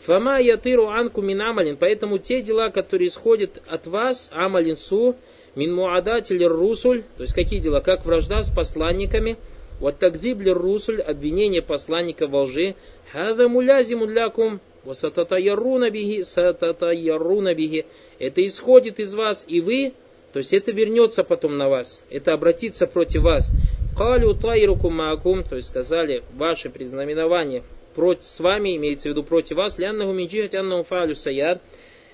Фама 0.06 0.40
ятыру 0.40 0.88
анку 0.88 1.22
мин 1.22 1.42
амалин. 1.42 1.78
Поэтому 1.78 2.18
те 2.18 2.42
дела, 2.42 2.70
которые 2.70 3.08
исходят 3.10 3.62
от 3.68 3.88
вас, 3.88 4.30
амалин 4.32 4.78
су, 4.78 5.16
мин 5.56 5.74
муадатель 5.74 6.44
русуль, 6.46 7.04
то 7.18 7.24
есть 7.24 7.34
какие 7.34 7.60
дела, 7.60 7.80
как 7.80 8.06
вражда 8.06 8.44
с 8.44 8.50
посланниками, 8.50 9.38
вот 9.80 10.00
тагдибли 10.00 10.50
русуль, 10.50 11.02
обвинение 11.02 11.62
посланника 11.62 12.28
во 12.28 12.44
лжи, 12.44 12.76
хада 13.12 13.48
мулязимун 13.48 14.10
лякум, 14.12 14.60
биги, 14.86 16.22
сататаяруна 16.22 17.54
биги. 17.54 17.86
Это 18.20 18.46
исходит 18.46 19.00
из 19.00 19.14
вас, 19.16 19.44
и 19.48 19.62
вы 19.62 19.94
то 20.36 20.40
есть 20.40 20.52
это 20.52 20.74
вернется 20.74 21.24
потом 21.24 21.56
на 21.56 21.70
вас, 21.70 22.02
это 22.10 22.34
обратится 22.34 22.88
против 22.88 23.22
вас. 23.22 23.54
Калю 23.98 24.34
тайруку 24.34 24.90
маакум, 24.90 25.46
то 25.46 25.56
есть 25.56 25.70
сказали, 25.70 26.24
ваше 26.34 26.70
признаменование 26.70 27.64
против, 27.96 28.26
с 28.26 28.42
вами, 28.42 28.76
имеется 28.76 29.08
в 29.08 29.12
виду 29.12 29.24
против 29.24 29.56
вас, 29.56 29.78
ляннаху 29.78 30.12
минджихат 30.12 30.56
аннаху 30.56 30.84
фалю 30.84 31.16
саяд, 31.16 31.62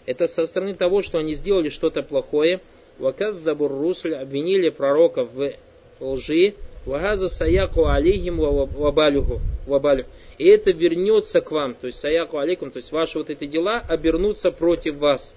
это 0.05 0.27
со 0.27 0.45
стороны 0.45 0.75
того, 0.75 1.01
что 1.01 1.17
они 1.17 1.33
сделали 1.33 1.69
что-то 1.69 2.03
плохое, 2.03 2.59
вакаддабур 3.01 3.71
русль, 3.71 4.15
обвинили 4.15 4.69
пророка 4.69 5.25
в 5.25 5.53
лжи, 5.99 6.53
вагаза 6.85 7.27
саяку 7.27 7.87
алейхим 7.87 8.37
вабалюху, 8.37 9.41
вабалю. 9.65 10.05
И 10.37 10.47
это 10.47 10.71
вернется 10.71 11.41
к 11.41 11.51
вам, 11.51 11.75
то 11.75 11.87
есть 11.87 11.99
саяку 11.99 12.37
алейкум, 12.37 12.71
то 12.71 12.77
есть 12.77 12.91
ваши 12.91 13.17
вот 13.17 13.29
эти 13.29 13.45
дела 13.45 13.83
обернутся 13.87 14.51
против 14.51 14.95
вас. 14.95 15.35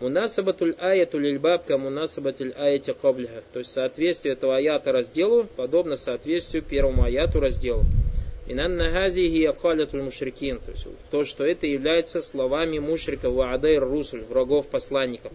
Мунасабатуль 0.00 0.74
аятуль 0.78 1.28
ильбаб 1.28 1.66
ка 1.66 1.76
мунасабатуль 1.76 2.52
аяти 2.56 2.94
каблиха. 2.94 3.42
То 3.52 3.58
есть 3.58 3.70
соответствие 3.70 4.32
этого 4.32 4.56
аята 4.56 4.92
разделу 4.92 5.46
подобно 5.56 5.96
соответствию 5.96 6.62
первому 6.62 7.04
аяту 7.04 7.38
разделу. 7.38 7.82
Инан 8.46 8.76
нахази 8.76 9.28
хия 9.28 9.52
калятуль 9.52 10.02
мушрикин. 10.02 10.58
То 10.60 10.70
есть 10.70 10.86
то, 11.10 11.26
что 11.26 11.44
это 11.44 11.66
является 11.66 12.20
словами 12.20 12.78
мушрика 12.78 13.28
ваадайр 13.28 13.84
русуль, 13.84 14.22
врагов 14.22 14.68
посланников. 14.68 15.32